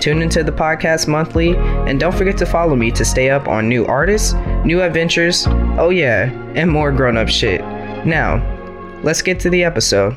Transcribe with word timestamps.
Tune 0.00 0.22
into 0.22 0.44
the 0.44 0.52
podcast 0.52 1.08
monthly, 1.08 1.56
and 1.56 1.98
don't 1.98 2.14
forget 2.14 2.36
to 2.38 2.46
follow 2.46 2.76
me 2.76 2.90
to 2.92 3.04
stay 3.04 3.30
up 3.30 3.48
on 3.48 3.68
new 3.68 3.84
artists, 3.86 4.34
new 4.64 4.82
adventures, 4.82 5.46
oh 5.78 5.90
yeah, 5.90 6.30
and 6.54 6.70
more 6.70 6.92
grown 6.92 7.16
up 7.16 7.28
shit. 7.28 7.60
Now, 8.06 8.42
let's 9.02 9.22
get 9.22 9.40
to 9.40 9.50
the 9.50 9.64
episode. 9.64 10.16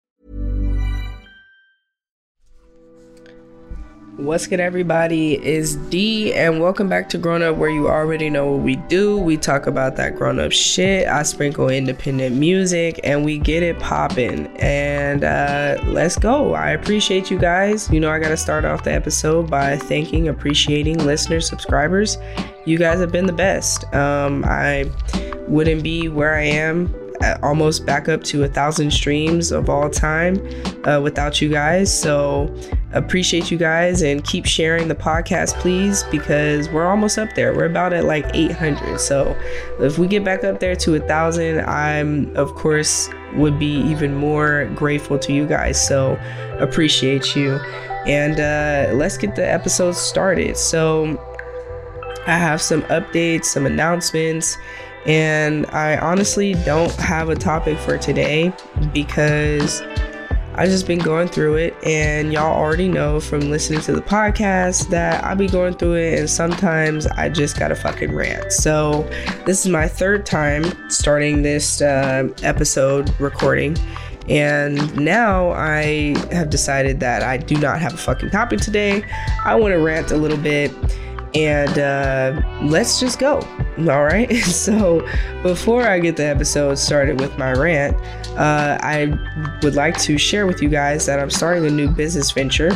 What's 4.17 4.45
good, 4.45 4.59
everybody? 4.59 5.35
Is 5.41 5.77
D, 5.77 6.33
and 6.33 6.59
welcome 6.59 6.89
back 6.89 7.07
to 7.09 7.17
Grown 7.17 7.41
Up, 7.41 7.55
where 7.55 7.69
you 7.69 7.87
already 7.87 8.29
know 8.29 8.51
what 8.51 8.61
we 8.61 8.75
do. 8.75 9.17
We 9.17 9.37
talk 9.37 9.67
about 9.67 9.95
that 9.95 10.17
grown 10.17 10.37
up 10.37 10.51
shit. 10.51 11.07
I 11.07 11.23
sprinkle 11.23 11.69
independent 11.69 12.35
music, 12.35 12.99
and 13.05 13.23
we 13.23 13.37
get 13.37 13.63
it 13.63 13.79
popping. 13.79 14.47
And 14.57 15.23
uh, 15.23 15.81
let's 15.85 16.17
go. 16.17 16.53
I 16.55 16.71
appreciate 16.71 17.31
you 17.31 17.39
guys. 17.39 17.89
You 17.89 18.01
know, 18.01 18.11
I 18.11 18.19
got 18.19 18.29
to 18.29 18.37
start 18.37 18.65
off 18.65 18.83
the 18.83 18.91
episode 18.91 19.49
by 19.49 19.77
thanking, 19.77 20.27
appreciating 20.27 20.97
listeners, 21.05 21.47
subscribers. 21.47 22.17
You 22.65 22.77
guys 22.77 22.99
have 22.99 23.13
been 23.13 23.27
the 23.27 23.33
best. 23.33 23.91
Um, 23.93 24.43
I 24.45 24.91
wouldn't 25.47 25.83
be 25.83 26.09
where 26.09 26.35
I 26.35 26.43
am 26.43 26.93
almost 27.43 27.85
back 27.85 28.09
up 28.09 28.23
to 28.25 28.43
a 28.43 28.47
thousand 28.47 28.91
streams 28.91 29.51
of 29.51 29.69
all 29.69 29.89
time 29.89 30.37
uh, 30.85 30.99
without 31.01 31.41
you 31.41 31.49
guys. 31.49 31.97
So 31.97 32.53
appreciate 32.93 33.51
you 33.51 33.57
guys 33.57 34.01
and 34.01 34.23
keep 34.23 34.45
sharing 34.45 34.87
the 34.87 34.95
podcast, 34.95 35.53
please, 35.59 36.03
because 36.11 36.69
we're 36.69 36.87
almost 36.87 37.17
up 37.17 37.33
there. 37.35 37.53
We're 37.53 37.65
about 37.65 37.93
at 37.93 38.05
like 38.05 38.25
800. 38.33 38.99
So 38.99 39.35
if 39.79 39.97
we 39.97 40.07
get 40.07 40.23
back 40.23 40.43
up 40.43 40.59
there 40.59 40.75
to 40.77 40.95
a 40.95 40.99
thousand, 40.99 41.61
I'm 41.61 42.35
of 42.35 42.53
course 42.55 43.09
would 43.35 43.57
be 43.57 43.79
even 43.81 44.15
more 44.15 44.65
grateful 44.75 45.17
to 45.19 45.33
you 45.33 45.47
guys. 45.47 45.85
So 45.85 46.19
appreciate 46.59 47.35
you. 47.35 47.59
And 48.05 48.39
uh, 48.39 48.95
let's 48.95 49.17
get 49.17 49.35
the 49.35 49.49
episode 49.49 49.95
started. 49.95 50.57
So 50.57 51.17
I 52.27 52.37
have 52.37 52.61
some 52.61 52.81
updates, 52.83 53.45
some 53.45 53.65
announcements. 53.65 54.57
And 55.05 55.65
I 55.67 55.97
honestly 55.97 56.53
don't 56.65 56.93
have 56.95 57.29
a 57.29 57.35
topic 57.35 57.77
for 57.79 57.97
today 57.97 58.53
because 58.93 59.81
I've 60.55 60.69
just 60.69 60.85
been 60.85 60.99
going 60.99 61.29
through 61.29 61.55
it, 61.55 61.73
and 61.85 62.33
y'all 62.33 62.53
already 62.53 62.89
know 62.89 63.21
from 63.21 63.39
listening 63.49 63.79
to 63.81 63.93
the 63.93 64.01
podcast 64.01 64.89
that 64.89 65.23
I 65.23 65.33
be 65.33 65.47
going 65.47 65.75
through 65.75 65.95
it, 65.95 66.19
and 66.19 66.29
sometimes 66.29 67.07
I 67.07 67.29
just 67.29 67.57
gotta 67.57 67.73
fucking 67.73 68.13
rant. 68.13 68.51
So, 68.51 69.09
this 69.45 69.65
is 69.65 69.71
my 69.71 69.87
third 69.87 70.25
time 70.25 70.65
starting 70.89 71.41
this 71.41 71.81
uh, 71.81 72.27
episode 72.43 73.17
recording, 73.19 73.77
and 74.27 74.93
now 74.97 75.51
I 75.51 76.15
have 76.31 76.49
decided 76.49 76.99
that 76.99 77.23
I 77.23 77.37
do 77.37 77.55
not 77.55 77.79
have 77.79 77.93
a 77.93 77.97
fucking 77.97 78.31
topic 78.31 78.59
today. 78.59 79.05
I 79.45 79.55
wanna 79.55 79.79
rant 79.79 80.11
a 80.11 80.17
little 80.17 80.37
bit 80.37 80.73
and 81.33 81.77
uh, 81.77 82.41
let's 82.63 82.99
just 82.99 83.19
go. 83.19 83.39
All 83.79 84.03
right. 84.03 84.29
So 84.43 85.07
before 85.43 85.83
I 85.87 85.99
get 85.99 86.17
the 86.17 86.25
episode 86.25 86.75
started 86.77 87.19
with 87.19 87.37
my 87.37 87.53
rant, 87.53 87.95
uh, 88.37 88.77
I 88.81 89.13
would 89.63 89.75
like 89.75 89.97
to 90.01 90.17
share 90.17 90.45
with 90.45 90.61
you 90.61 90.69
guys 90.69 91.05
that 91.07 91.19
I'm 91.19 91.29
starting 91.29 91.65
a 91.65 91.69
new 91.69 91.89
business 91.89 92.31
venture. 92.31 92.71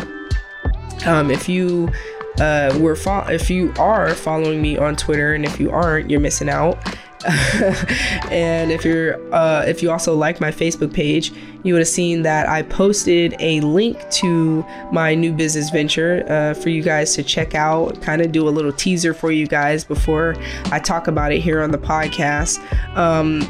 Um, 1.06 1.30
if 1.30 1.48
you 1.48 1.92
uh, 2.40 2.78
were 2.82 2.96
fo- 2.96 3.28
if 3.28 3.50
you 3.50 3.74
are 3.78 4.14
following 4.16 4.62
me 4.62 4.78
on 4.78 4.96
Twitter, 4.96 5.34
and 5.34 5.46
if 5.46 5.60
you 5.60 5.70
aren't, 5.72 6.10
you're 6.10 6.20
missing 6.20 6.50
out. 6.50 6.78
and 8.31 8.72
if 8.72 8.84
you're 8.84 9.16
uh, 9.34 9.64
if 9.66 9.81
you 9.81 9.90
also 9.90 10.16
like 10.16 10.40
my 10.40 10.52
Facebook 10.52 10.94
page, 10.94 11.31
you 11.64 11.74
would 11.74 11.80
have 11.80 11.88
seen 11.88 12.22
that 12.24 12.48
I 12.48 12.62
posted 12.62 13.36
a 13.40 13.62
link 13.62 14.09
to 14.12 14.66
my 14.92 15.16
new 15.16 15.34
business 15.34 15.70
venture 15.70 16.25
uh, 16.28 16.54
for 16.54 16.70
you 16.70 16.84
guys 16.84 17.16
to 17.16 17.24
check 17.24 17.56
out. 17.56 18.02
Kind 18.02 18.22
of 18.22 18.31
do 18.31 18.48
a 18.48 18.52
little 18.52 18.74
teaser 18.74 19.14
for 19.14 19.31
you 19.31 19.48
guys 19.48 19.84
before 19.84 20.36
I 20.66 20.80
talk 20.80 21.08
about 21.08 21.31
it 21.31 21.40
here 21.40 21.62
on 21.62 21.72
the 21.72 21.78
podcast. 21.78 22.59
Um, 22.96 23.42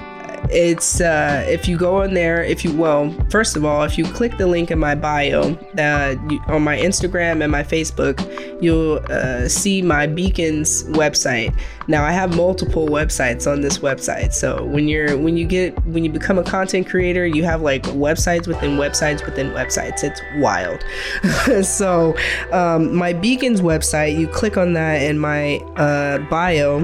it's 0.52 1.02
uh, 1.02 1.46
if 1.48 1.68
you 1.68 1.78
go 1.78 2.02
in 2.02 2.14
there 2.14 2.44
if 2.44 2.64
you 2.64 2.76
well 2.76 3.14
first 3.30 3.56
of 3.56 3.66
all 3.66 3.84
if 3.84 3.98
you 3.98 4.06
click 4.06 4.38
the 4.38 4.48
link 4.48 4.72
in 4.72 4.80
my 4.80 4.96
bio 4.96 5.54
uh, 5.78 6.16
on 6.48 6.64
my 6.64 6.78
instagram 6.78 7.42
and 7.42 7.52
my 7.52 7.64
facebook 7.64 8.16
you'll 8.62 9.00
uh, 9.10 9.48
see 9.48 9.82
my 9.82 10.08
beacons 10.08 10.84
website. 10.86 11.56
Now 11.88 12.04
i 12.04 12.12
have 12.12 12.36
multiple 12.36 12.88
websites 12.88 13.52
on 13.52 13.62
this 13.62 13.80
website 13.80 14.34
so 14.34 14.64
when 14.66 14.88
you're 14.88 15.18
when 15.18 15.38
you 15.38 15.46
get 15.46 15.78
when 15.86 16.04
you 16.04 16.12
become 16.12 16.38
a 16.38 16.44
content 16.44 16.88
creator 16.88 17.26
you 17.26 17.44
have 17.44 17.62
like 17.62 17.84
websites 17.84 18.48
within 18.48 18.78
websites 18.78 19.26
within 19.26 19.52
websites. 19.52 20.04
It's 20.04 20.22
wild. 20.38 20.84
So 21.66 22.16
um, 22.52 22.96
my 22.96 23.14
beacons 23.14 23.62
website 23.62 24.18
you 24.18 24.28
click 24.28 24.58
on 24.58 24.74
that 24.74 25.02
in 25.02 25.18
my 25.20 25.58
uh, 25.78 26.20
bio 26.30 26.84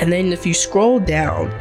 and 0.00 0.12
then 0.12 0.32
if 0.32 0.46
you 0.46 0.54
scroll 0.54 0.98
down, 0.98 1.52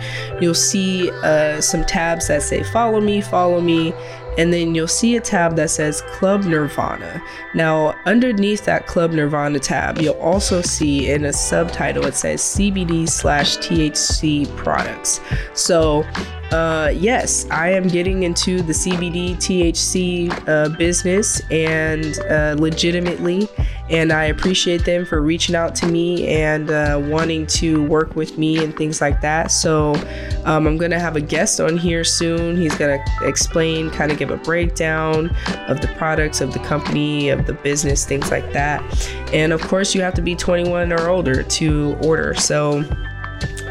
you'll 0.42 0.54
see 0.54 1.12
uh, 1.24 1.62
some 1.62 1.84
tabs 1.86 2.28
that 2.28 2.42
say 2.42 2.64
follow 2.64 3.02
me, 3.02 3.22
follow 3.22 3.62
me, 3.62 3.94
and 4.38 4.54
then 4.54 4.74
you'll 4.74 4.88
see 4.88 5.18
a 5.18 5.22
tab 5.22 5.58
that 5.58 5.70
says 5.70 6.02
Club 6.04 6.46
Nirvana. 6.46 7.22
Now, 7.54 8.00
underneath 8.06 8.64
that 8.66 8.88
Club 8.88 9.12
Nirvana 9.12 9.60
tab, 9.60 10.00
you'll 10.00 10.14
also 10.16 10.62
see 10.62 11.12
in 11.12 11.26
a 11.26 11.34
subtitle 11.34 12.06
it 12.06 12.16
says 12.16 12.42
CBD 12.42 13.10
slash 13.10 13.58
THC 13.58 14.48
products. 14.56 15.20
So, 15.54 16.06
uh, 16.52 16.92
yes, 16.96 17.50
I 17.50 17.70
am 17.70 17.88
getting 17.88 18.24
into 18.24 18.62
the 18.62 18.74
CBD 18.74 19.36
THC 19.36 20.48
uh, 20.48 20.70
business 20.78 21.42
and 21.52 22.20
uh, 22.30 22.56
legitimately 22.58 23.48
and 23.90 24.12
I 24.12 24.26
appreciate 24.26 24.86
them 24.86 25.06
for 25.06 25.22
reaching 25.22 25.56
out 25.56 25.74
to 25.76 25.88
me 25.88 26.28
and 26.28 26.70
uh, 26.70 27.02
wanting 27.06 27.48
to 27.48 27.84
work 27.86 28.16
with 28.16 28.38
me 28.38 28.64
and 28.64 28.76
things 28.76 29.02
like 29.02 29.20
that. 29.22 29.52
So 29.52 29.96
um, 30.46 30.68
I'm 30.68 30.78
gonna 30.78 31.00
have 31.00 31.16
a 31.16 31.22
guest 31.22 31.60
on 31.60 31.78
here 31.78 32.04
soon. 32.04 32.56
He's 32.56 32.76
gonna 32.76 33.04
explain, 33.22 33.90
kind 33.90 34.12
of 34.12 34.18
give 34.18 34.30
a 34.30 34.38
breakdown 34.38 35.36
of 35.68 35.82
the 35.82 35.88
products 35.98 36.40
of 36.40 36.54
the 36.54 36.60
company, 36.60 37.30
of 37.30 37.48
the 37.48 37.54
business, 37.54 38.06
things 38.06 38.30
like 38.30 38.54
that. 38.54 38.84
And 39.34 39.54
of 39.54 39.62
course, 39.62 39.96
you 39.96 40.02
have 40.02 40.14
to 40.16 40.22
be 40.22 40.36
21 40.36 40.94
or 40.94 41.10
older 41.10 41.44
to 41.44 41.98
order. 42.02 42.34
So. 42.36 42.84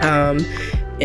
Um, 0.00 0.38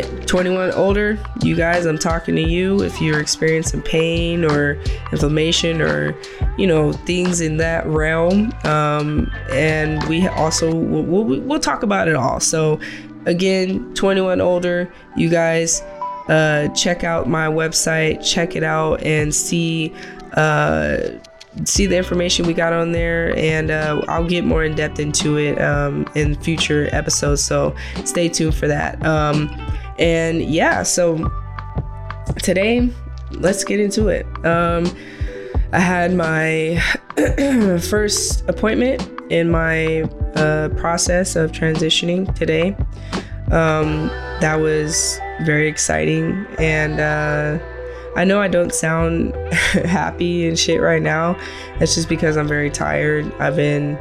21 0.02 0.72
older, 0.72 1.20
you 1.42 1.56
guys, 1.56 1.86
I'm 1.86 1.98
talking 1.98 2.36
to 2.36 2.42
you. 2.42 2.82
If 2.82 3.00
you're 3.00 3.20
experiencing 3.20 3.82
pain 3.82 4.44
or 4.44 4.74
inflammation 5.12 5.82
or, 5.82 6.16
you 6.58 6.66
know, 6.66 6.94
things 6.94 7.42
in 7.42 7.58
that 7.58 7.86
realm. 7.86 8.52
Um, 8.64 9.32
and 9.52 10.04
we 10.06 10.28
also, 10.28 10.74
we'll, 10.74 11.04
we'll, 11.04 11.42
we'll 11.42 11.60
talk 11.60 11.84
about 11.84 12.08
it 12.08 12.16
all. 12.16 12.40
So, 12.40 12.80
again, 13.26 13.94
21 13.94 14.42
older, 14.42 14.92
you 15.16 15.30
guys, 15.30 15.82
uh, 16.28 16.70
check 16.70 17.04
out 17.04 17.28
my 17.28 17.48
website, 17.48 18.26
check 18.26 18.56
it 18.56 18.64
out, 18.64 19.04
and 19.04 19.34
see. 19.34 19.94
Uh, 20.34 21.20
see 21.66 21.86
the 21.86 21.96
information 21.96 22.48
we 22.48 22.54
got 22.54 22.74
on 22.74 22.94
there 22.94 23.38
and 23.38 23.70
uh, 23.70 24.02
i'll 24.08 24.28
get 24.28 24.44
more 24.44 24.64
in 24.64 24.74
depth 24.74 25.00
into 25.00 25.38
it 25.38 25.62
um, 25.62 26.04
in 26.16 26.34
future 26.42 26.90
episodes 26.92 27.44
so 27.44 27.76
stay 28.06 28.28
tuned 28.28 28.56
for 28.56 28.68
that 28.68 29.00
um, 29.06 29.48
and 30.00 30.42
yeah, 30.42 30.84
so 30.84 31.30
today, 32.42 32.90
let's 33.32 33.64
get 33.64 33.80
into 33.80 34.08
it. 34.08 34.26
Um, 34.46 34.86
I 35.72 35.80
had 35.80 36.14
my 36.14 36.82
first 37.90 38.48
appointment 38.48 39.10
in 39.32 39.50
my 39.50 40.04
uh, 40.36 40.70
process 40.78 41.36
of 41.36 41.52
transitioning 41.52 42.34
today. 42.36 42.76
Um, 43.52 44.08
that 44.42 44.60
was 44.60 45.20
very 45.46 45.68
exciting. 45.68 46.46
And 46.60 47.00
uh, 47.00 47.60
I 48.16 48.24
know 48.24 48.40
I 48.40 48.48
don't 48.48 48.74
sound 48.74 49.36
happy 49.54 50.48
and 50.48 50.58
shit 50.58 50.82
right 50.82 51.02
now. 51.02 51.38
That's 51.80 51.96
just 51.96 52.10
because 52.10 52.38
I'm 52.38 52.48
very 52.48 52.70
tired. 52.70 53.32
I've 53.40 53.56
been 53.56 53.98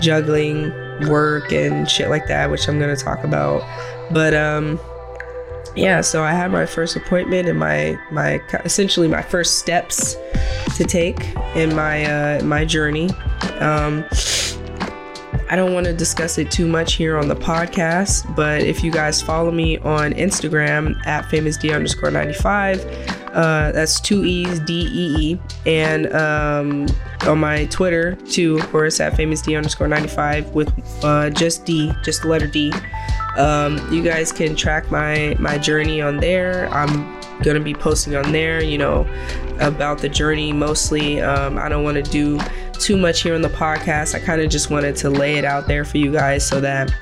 juggling 0.00 0.72
work 1.08 1.52
and 1.52 1.88
shit 1.88 2.08
like 2.08 2.26
that, 2.28 2.50
which 2.50 2.68
I'm 2.68 2.78
going 2.78 2.94
to 2.94 3.02
talk 3.02 3.24
about. 3.24 3.62
But 4.10 4.34
um, 4.34 4.80
yeah, 5.76 6.00
so 6.00 6.22
I 6.22 6.32
had 6.32 6.50
my 6.50 6.66
first 6.66 6.96
appointment 6.96 7.48
and 7.48 7.58
my 7.58 7.98
my 8.10 8.40
essentially 8.64 9.08
my 9.08 9.22
first 9.22 9.58
steps 9.58 10.16
to 10.76 10.84
take 10.84 11.34
in 11.54 11.74
my 11.74 12.04
uh, 12.04 12.44
my 12.44 12.64
journey. 12.64 13.10
Um, 13.58 14.04
I 15.50 15.56
don't 15.56 15.74
want 15.74 15.86
to 15.86 15.92
discuss 15.92 16.38
it 16.38 16.48
too 16.52 16.68
much 16.68 16.94
here 16.94 17.18
on 17.18 17.26
the 17.26 17.34
podcast, 17.34 18.36
but 18.36 18.62
if 18.62 18.84
you 18.84 18.92
guys 18.92 19.20
follow 19.20 19.50
me 19.50 19.78
on 19.78 20.12
Instagram 20.12 20.94
at 21.06 21.24
famousd 21.24 21.74
underscore 21.74 22.12
95, 22.12 22.84
uh, 23.32 23.72
that's 23.72 24.00
two 24.00 24.24
E's, 24.24 24.60
D 24.60 24.88
E 24.92 25.16
E, 25.18 25.40
and 25.66 26.12
um, 26.14 26.86
on 27.22 27.38
my 27.38 27.64
Twitter 27.66 28.14
too, 28.14 28.58
of 28.58 28.70
course, 28.70 29.00
at 29.00 29.14
famousd 29.14 29.56
underscore 29.56 29.88
95 29.88 30.50
with 30.50 30.72
uh, 31.04 31.30
just 31.30 31.64
D, 31.64 31.92
just 32.04 32.22
the 32.22 32.28
letter 32.28 32.46
D. 32.46 32.72
Um, 33.36 33.78
you 33.92 34.02
guys 34.02 34.32
can 34.32 34.56
track 34.56 34.90
my 34.90 35.36
my 35.38 35.58
journey 35.58 36.00
on 36.00 36.18
there. 36.18 36.68
I'm 36.68 37.20
gonna 37.42 37.60
be 37.60 37.74
posting 37.74 38.16
on 38.16 38.32
there, 38.32 38.62
you 38.62 38.78
know, 38.78 39.06
about 39.60 39.98
the 39.98 40.08
journey 40.08 40.52
mostly. 40.52 41.20
Um, 41.20 41.58
I 41.58 41.68
don't 41.68 41.84
want 41.84 42.04
to 42.04 42.10
do 42.10 42.38
too 42.72 42.96
much 42.96 43.22
here 43.22 43.34
on 43.34 43.42
the 43.42 43.48
podcast. 43.48 44.14
I 44.14 44.20
kind 44.20 44.40
of 44.40 44.50
just 44.50 44.70
wanted 44.70 44.96
to 44.96 45.10
lay 45.10 45.36
it 45.36 45.44
out 45.44 45.66
there 45.66 45.84
for 45.84 45.98
you 45.98 46.12
guys 46.12 46.46
so 46.46 46.60
that 46.60 46.92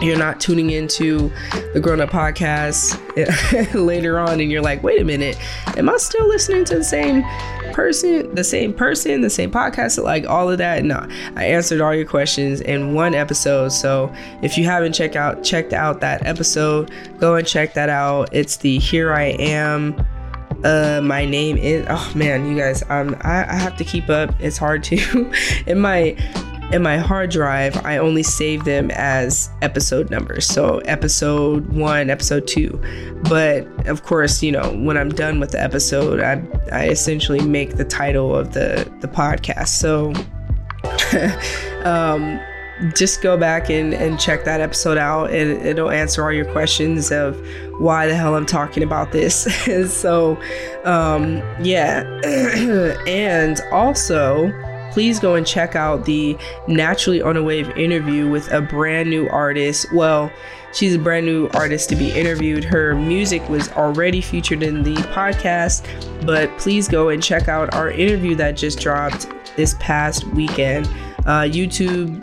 you're 0.00 0.18
not 0.18 0.40
tuning 0.40 0.70
into 0.70 1.32
the 1.72 1.80
grown 1.80 2.00
up 2.00 2.10
podcast 2.10 3.00
later 3.74 4.18
on 4.18 4.40
and 4.40 4.50
you're 4.50 4.62
like, 4.62 4.82
wait 4.82 5.00
a 5.00 5.04
minute, 5.04 5.38
am 5.78 5.88
I 5.88 5.96
still 5.96 6.26
listening 6.28 6.64
to 6.66 6.76
the 6.76 6.84
same 6.84 7.24
person, 7.72 8.23
the 8.34 8.44
same 8.44 8.72
person, 8.72 9.20
the 9.20 9.30
same 9.30 9.50
podcast, 9.50 10.02
like 10.02 10.26
all 10.26 10.50
of 10.50 10.58
that? 10.58 10.84
No, 10.84 11.06
I 11.36 11.44
answered 11.46 11.80
all 11.80 11.94
your 11.94 12.06
questions 12.06 12.60
in 12.60 12.94
one 12.94 13.14
episode. 13.14 13.70
So 13.70 14.12
if 14.42 14.58
you 14.58 14.64
haven't 14.64 14.92
checked 14.92 15.16
out 15.16 15.42
checked 15.42 15.72
out 15.72 16.00
that 16.00 16.26
episode, 16.26 16.90
go 17.18 17.36
and 17.36 17.46
check 17.46 17.74
that 17.74 17.88
out. 17.88 18.28
It's 18.32 18.56
the 18.56 18.78
Here 18.78 19.12
I 19.12 19.36
Am 19.38 20.06
uh, 20.64 21.00
my 21.02 21.24
name 21.24 21.56
is 21.58 21.86
oh 21.88 22.12
man, 22.14 22.46
you 22.46 22.56
guys, 22.56 22.82
um, 22.88 23.16
I, 23.20 23.44
I 23.44 23.54
have 23.54 23.76
to 23.76 23.84
keep 23.84 24.08
up. 24.08 24.34
It's 24.40 24.56
hard 24.56 24.82
to. 24.84 25.32
in 25.66 25.78
my 25.78 26.16
in 26.72 26.82
my 26.82 26.96
hard 26.98 27.30
drive, 27.30 27.84
I 27.84 27.98
only 27.98 28.22
save 28.22 28.64
them 28.64 28.90
as 28.92 29.50
episode 29.62 30.10
numbers. 30.10 30.46
So 30.46 30.78
episode 30.80 31.72
one, 31.72 32.10
episode 32.10 32.46
two. 32.46 32.80
But 33.28 33.66
of 33.86 34.02
course, 34.02 34.42
you 34.42 34.52
know, 34.52 34.72
when 34.72 34.96
I'm 34.96 35.10
done 35.10 35.40
with 35.40 35.52
the 35.52 35.62
episode, 35.62 36.20
I 36.20 36.42
I 36.72 36.88
essentially 36.88 37.40
make 37.40 37.76
the 37.76 37.84
title 37.84 38.34
of 38.34 38.54
the 38.54 38.90
the 39.00 39.08
podcast. 39.08 39.68
So 39.68 40.12
um 41.84 42.40
just 42.94 43.22
go 43.22 43.36
back 43.36 43.70
and, 43.70 43.94
and 43.94 44.18
check 44.18 44.44
that 44.44 44.60
episode 44.60 44.98
out 44.98 45.30
and 45.30 45.64
it'll 45.64 45.90
answer 45.90 46.24
all 46.24 46.32
your 46.32 46.44
questions 46.46 47.12
of 47.12 47.40
why 47.78 48.06
the 48.06 48.14
hell 48.14 48.34
I'm 48.34 48.46
talking 48.46 48.82
about 48.82 49.12
this. 49.12 49.44
so, 49.96 50.36
um, 50.84 51.36
yeah. 51.62 52.02
and 53.06 53.60
also, 53.70 54.48
please 54.94 55.18
go 55.18 55.34
and 55.34 55.44
check 55.44 55.74
out 55.74 56.04
the 56.04 56.38
Naturally 56.68 57.20
on 57.20 57.36
a 57.36 57.42
Wave 57.42 57.68
interview 57.76 58.30
with 58.30 58.50
a 58.52 58.62
brand 58.62 59.10
new 59.10 59.28
artist. 59.28 59.92
Well, 59.92 60.30
she's 60.72 60.94
a 60.94 61.00
brand 61.00 61.26
new 61.26 61.48
artist 61.48 61.88
to 61.88 61.96
be 61.96 62.12
interviewed. 62.12 62.62
Her 62.62 62.94
music 62.94 63.46
was 63.48 63.68
already 63.70 64.20
featured 64.20 64.62
in 64.62 64.84
the 64.84 64.94
podcast, 64.94 65.84
but 66.24 66.56
please 66.58 66.86
go 66.86 67.08
and 67.08 67.20
check 67.20 67.48
out 67.48 67.74
our 67.74 67.90
interview 67.90 68.36
that 68.36 68.52
just 68.52 68.78
dropped 68.78 69.26
this 69.56 69.74
past 69.80 70.24
weekend. 70.28 70.88
Uh, 71.26 71.42
YouTube 71.42 72.22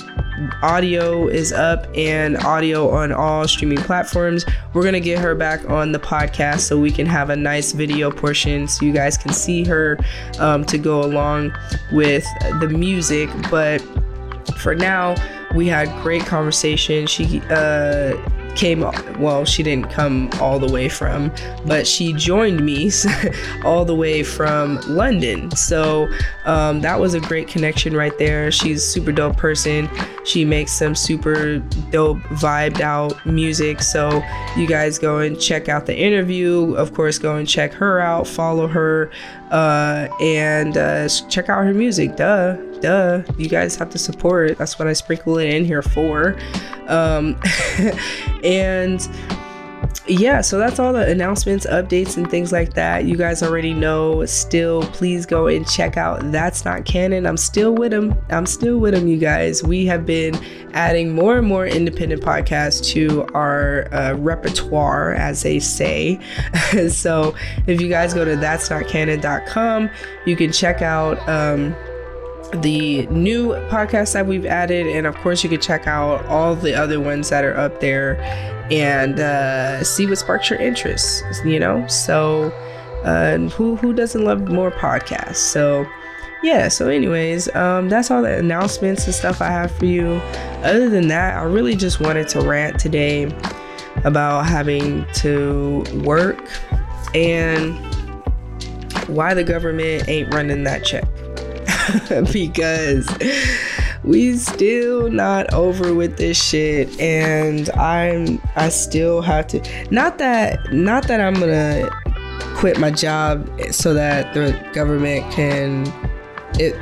audio 0.62 1.27
is 1.27 1.51
up 1.51 1.88
and 1.95 2.38
audio 2.38 2.89
on 2.89 3.12
all 3.12 3.48
streaming 3.48 3.77
platforms. 3.77 4.45
We're 4.74 4.81
going 4.81 4.94
to 4.94 5.00
get 5.00 5.19
her 5.19 5.36
back 5.36 5.69
on 5.69 5.92
the 5.92 6.00
podcast 6.00 6.62
so 6.62 6.80
we 6.80 6.92
can 6.92 7.06
have 7.06 7.30
a 7.30 7.36
nice 7.36 7.71
video 7.71 8.12
portion 8.12 8.68
so 8.68 8.86
you 8.86 8.92
guys 8.92 9.18
can 9.18 9.33
see 9.33 9.63
her 9.65 10.00
um, 10.39 10.65
to 10.65 10.77
go 10.77 11.01
along 11.01 11.53
with 11.92 12.25
the 12.59 12.69
music. 12.69 13.30
But 13.50 13.80
for 14.57 14.75
now, 14.75 15.15
we 15.56 15.68
had 15.68 15.88
great 16.01 16.25
conversation. 16.25 17.07
She, 17.07 17.42
uh, 17.50 18.18
came 18.56 18.81
well 19.19 19.45
she 19.45 19.63
didn't 19.63 19.89
come 19.89 20.30
all 20.39 20.59
the 20.59 20.71
way 20.71 20.89
from 20.89 21.31
but 21.65 21.86
she 21.86 22.13
joined 22.13 22.63
me 22.63 22.92
all 23.65 23.86
the 23.86 23.95
way 23.95 24.24
from 24.24 24.80
london. 24.88 25.51
So 25.51 26.09
um, 26.45 26.81
that 26.81 27.00
was 27.00 27.13
a 27.13 27.19
great 27.19 27.48
connection 27.48 27.95
right 27.95 28.18
there. 28.18 28.51
She's 28.51 28.83
super 28.83 29.12
dope 29.12 29.38
person. 29.38 29.89
She 30.25 30.45
makes 30.45 30.71
some 30.71 30.95
super 30.95 31.59
dope 31.89 32.19
vibed 32.19 32.81
out 32.81 33.25
music. 33.25 33.81
So 33.81 34.24
you 34.56 34.68
guys 34.68 35.00
go 35.00 35.19
and 35.19 35.39
check 35.39 35.69
out 35.69 35.86
the 35.86 35.97
interview. 35.97 36.74
Of 36.75 36.94
course 36.94 37.18
go 37.18 37.36
and 37.36 37.47
check 37.47 37.74
her 37.74 38.00
out. 38.00 38.27
Follow 38.27 38.68
her. 38.68 39.12
Uh, 39.50 40.07
and 40.21 40.77
uh, 40.77 41.07
check 41.30 41.50
out 41.50 41.65
her 41.65 41.74
music. 41.74 42.15
Duh 42.15 42.57
duh 42.81 43.22
you 43.38 43.48
guys 43.48 43.75
have 43.75 43.89
to 43.89 43.98
support 43.98 44.57
that's 44.57 44.78
what 44.78 44.88
i 44.88 44.94
sprinkle 44.94 45.38
it 45.38 45.48
in 45.48 45.63
here 45.66 45.81
for 45.81 46.38
um, 46.88 47.39
and 48.44 49.07
yeah, 50.07 50.42
so 50.42 50.57
that's 50.57 50.80
all 50.80 50.94
the 50.94 51.10
announcements, 51.10 51.66
updates, 51.66 52.18
and 52.18 52.30
things 52.30 52.51
like 52.51 52.74
that. 52.74 53.06
You 53.06 53.16
guys 53.16 53.44
already 53.44 53.74
know. 53.74 54.25
Still, 54.25 54.83
please 54.88 55.25
go 55.25 55.48
and 55.48 55.68
check 55.68 55.95
out 55.95 56.31
That's 56.31 56.66
Not 56.66 56.86
Canon. 56.86 57.25
I'm 57.25 57.38
still 57.38 57.74
with 57.74 57.92
them. 57.92 58.16
I'm 58.30 58.45
still 58.45 58.80
with 58.80 58.94
them, 58.94 59.07
you 59.07 59.18
guys. 59.18 59.63
We 59.63 59.86
have 59.86 60.06
been 60.06 60.36
adding 60.74 61.13
more 61.13 61.38
and 61.38 61.48
more 61.48 61.68
independent 61.68 62.22
podcasts 62.22 62.83
to 62.94 63.25
our 63.33 63.88
uh, 63.94 64.13
repertoire, 64.16 65.13
as 65.13 65.44
they 65.44 65.60
say. 65.60 66.19
so 66.89 67.36
if 67.68 67.80
you 67.80 67.88
guys 67.88 68.13
go 68.13 68.25
to 68.25 68.36
That's 68.36 68.69
Not 68.69 68.88
Canon.com, 68.88 69.89
you 70.25 70.36
can 70.36 70.51
check 70.51 70.81
out. 70.81 71.18
Um, 71.30 71.76
the 72.53 73.05
new 73.07 73.49
podcasts 73.69 74.13
that 74.13 74.25
we've 74.27 74.45
added, 74.45 74.87
and 74.87 75.07
of 75.07 75.15
course, 75.17 75.43
you 75.43 75.49
can 75.49 75.61
check 75.61 75.87
out 75.87 76.25
all 76.25 76.55
the 76.55 76.73
other 76.73 76.99
ones 76.99 77.29
that 77.29 77.43
are 77.43 77.57
up 77.57 77.79
there 77.79 78.21
and 78.71 79.19
uh, 79.19 79.83
see 79.83 80.05
what 80.05 80.17
sparks 80.17 80.49
your 80.49 80.59
interest. 80.59 81.23
You 81.45 81.59
know, 81.59 81.85
so 81.87 82.51
uh, 83.03 83.37
who 83.49 83.75
who 83.75 83.93
doesn't 83.93 84.23
love 84.23 84.49
more 84.49 84.71
podcasts? 84.71 85.35
So 85.37 85.85
yeah. 86.43 86.67
So, 86.69 86.89
anyways, 86.89 87.53
um, 87.55 87.89
that's 87.89 88.09
all 88.09 88.23
the 88.23 88.37
announcements 88.37 89.05
and 89.05 89.13
stuff 89.13 89.41
I 89.41 89.47
have 89.47 89.71
for 89.71 89.85
you. 89.85 90.21
Other 90.63 90.89
than 90.89 91.07
that, 91.09 91.37
I 91.37 91.43
really 91.43 91.75
just 91.75 91.99
wanted 91.99 92.27
to 92.29 92.41
rant 92.41 92.79
today 92.79 93.25
about 94.03 94.45
having 94.45 95.05
to 95.13 95.83
work 96.03 96.43
and 97.13 97.77
why 99.07 99.33
the 99.33 99.43
government 99.43 100.07
ain't 100.07 100.33
running 100.33 100.63
that 100.63 100.83
check. 100.83 101.05
because 102.33 103.09
we 104.04 104.35
still 104.38 105.09
not 105.09 105.54
over 105.54 105.94
with 105.94 106.18
this 106.18 106.42
shit 106.42 107.00
and 107.00 107.69
I'm 107.71 108.42
I 108.56 108.69
still 108.69 109.21
have 109.21 109.47
to 109.47 109.61
not 109.92 110.18
that 110.18 110.73
not 110.73 111.07
that 111.07 111.21
I'm 111.21 111.35
gonna 111.35 111.90
quit 112.56 112.80
my 112.80 112.92
job 112.92 113.50
so 113.71 113.94
that 113.94 114.33
the 114.33 114.57
government 114.73 115.31
can 115.31 115.85
it 116.59 116.73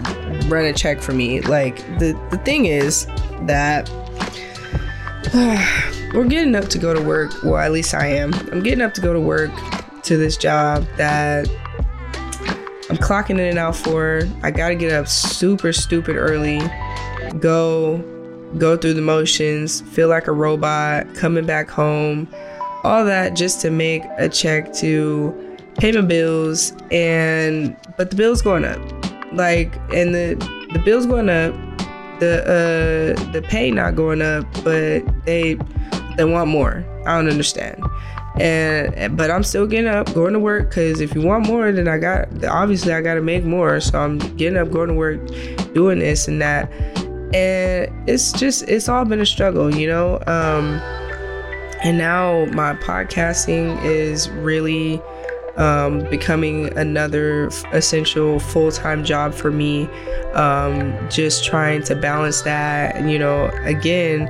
run 0.49 0.65
a 0.65 0.73
check 0.73 1.01
for 1.01 1.13
me. 1.13 1.41
Like 1.41 1.77
the 1.99 2.19
the 2.31 2.37
thing 2.39 2.65
is 2.65 3.05
that 3.43 3.89
we're 6.13 6.25
getting 6.25 6.55
up 6.55 6.67
to 6.69 6.77
go 6.77 6.93
to 6.93 7.01
work. 7.01 7.43
Well, 7.43 7.57
at 7.57 7.71
least 7.71 7.93
I 7.93 8.07
am. 8.07 8.33
I'm 8.51 8.61
getting 8.61 8.81
up 8.81 8.93
to 8.95 9.01
go 9.01 9.13
to 9.13 9.19
work 9.19 9.51
to 10.03 10.17
this 10.17 10.37
job 10.37 10.85
that 10.97 11.47
I'm 12.89 12.97
clocking 12.97 13.31
in 13.31 13.41
and 13.41 13.59
out 13.59 13.75
for. 13.75 14.21
I 14.41 14.49
gotta 14.49 14.75
get 14.75 14.91
up 14.91 15.07
super 15.07 15.71
stupid 15.71 16.15
early, 16.15 16.59
go 17.39 18.03
go 18.57 18.75
through 18.75 18.95
the 18.95 19.01
motions, 19.01 19.81
feel 19.81 20.07
like 20.07 20.25
a 20.25 20.31
robot, 20.31 21.13
coming 21.13 21.45
back 21.45 21.69
home, 21.69 22.27
all 22.83 23.05
that 23.05 23.35
just 23.35 23.61
to 23.61 23.69
make 23.69 24.03
a 24.17 24.27
check 24.27 24.73
to 24.73 25.57
pay 25.77 25.91
my 25.91 26.01
bills 26.01 26.73
and 26.91 27.75
but 27.95 28.09
the 28.09 28.15
bills 28.15 28.41
going 28.41 28.65
up. 28.65 28.79
Like 29.33 29.75
and 29.93 30.15
the 30.15 30.35
the 30.73 30.79
bills 30.79 31.05
going 31.05 31.29
up, 31.29 31.53
the 32.19 32.41
uh 32.43 33.31
the 33.31 33.41
pay 33.43 33.69
not 33.69 33.95
going 33.95 34.23
up, 34.23 34.45
but 34.63 35.03
they 35.25 35.57
they 36.17 36.25
want 36.25 36.49
more. 36.49 36.83
I 37.05 37.15
don't 37.17 37.29
understand. 37.29 37.83
And 38.39 39.17
but 39.17 39.29
I'm 39.29 39.43
still 39.43 39.67
getting 39.67 39.87
up, 39.87 40.13
going 40.13 40.33
to 40.33 40.39
work 40.39 40.69
because 40.69 41.01
if 41.01 41.13
you 41.13 41.21
want 41.21 41.45
more, 41.47 41.71
then 41.71 41.87
I 41.87 41.97
got 41.97 42.45
obviously 42.45 42.93
I 42.93 43.01
got 43.01 43.15
to 43.15 43.21
make 43.21 43.43
more. 43.43 43.79
So 43.79 43.99
I'm 43.99 44.17
getting 44.37 44.57
up, 44.57 44.71
going 44.71 44.87
to 44.89 44.93
work, 44.93 45.19
doing 45.73 45.99
this 45.99 46.27
and 46.27 46.41
that, 46.41 46.71
and 47.33 48.09
it's 48.09 48.31
just 48.31 48.63
it's 48.63 48.87
all 48.87 49.05
been 49.05 49.19
a 49.19 49.25
struggle, 49.25 49.73
you 49.73 49.87
know. 49.87 50.15
Um, 50.25 50.79
and 51.83 51.97
now 51.97 52.45
my 52.45 52.75
podcasting 52.75 53.83
is 53.83 54.29
really 54.29 55.01
um, 55.57 55.99
becoming 56.09 56.75
another 56.77 57.47
essential 57.73 58.39
full 58.39 58.71
time 58.71 59.03
job 59.03 59.33
for 59.33 59.51
me. 59.51 59.85
Um, 60.33 60.97
just 61.09 61.43
trying 61.43 61.83
to 61.83 61.95
balance 61.95 62.41
that, 62.43 63.03
you 63.07 63.19
know, 63.19 63.47
again 63.63 64.29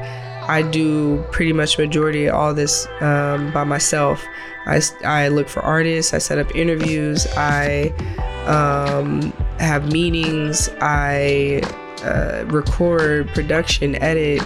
I 0.50 0.64
do 0.64 1.24
pretty 1.32 1.54
much 1.54 1.78
majority 1.78 2.26
of 2.26 2.36
all 2.36 2.54
this 2.56 2.88
um, 3.02 3.52
by 3.54 3.64
myself. 3.64 4.26
I, 4.66 4.82
I 5.06 5.28
look 5.28 5.48
for 5.48 5.62
artists, 5.62 6.14
I 6.14 6.18
set 6.18 6.40
up 6.40 6.54
interviews, 6.56 7.28
I 7.38 7.90
um, 8.48 9.32
have 9.60 9.92
meetings, 9.92 10.70
I 10.82 11.62
uh, 12.04 12.46
record, 12.48 13.30
production, 13.30 13.96
edit, 13.96 14.42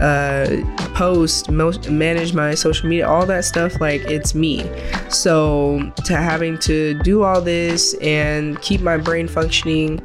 uh, 0.00 0.46
post, 0.94 1.50
most, 1.50 1.90
manage 1.90 2.32
my 2.32 2.54
social 2.54 2.88
media, 2.88 3.06
all 3.06 3.26
that 3.26 3.44
stuff. 3.44 3.80
Like 3.80 4.00
it's 4.02 4.34
me. 4.34 4.70
So 5.10 5.92
to 6.06 6.16
having 6.16 6.58
to 6.60 6.94
do 7.02 7.24
all 7.24 7.40
this 7.40 7.94
and 8.00 8.60
keep 8.62 8.80
my 8.80 8.96
brain 8.96 9.28
functioning, 9.28 10.00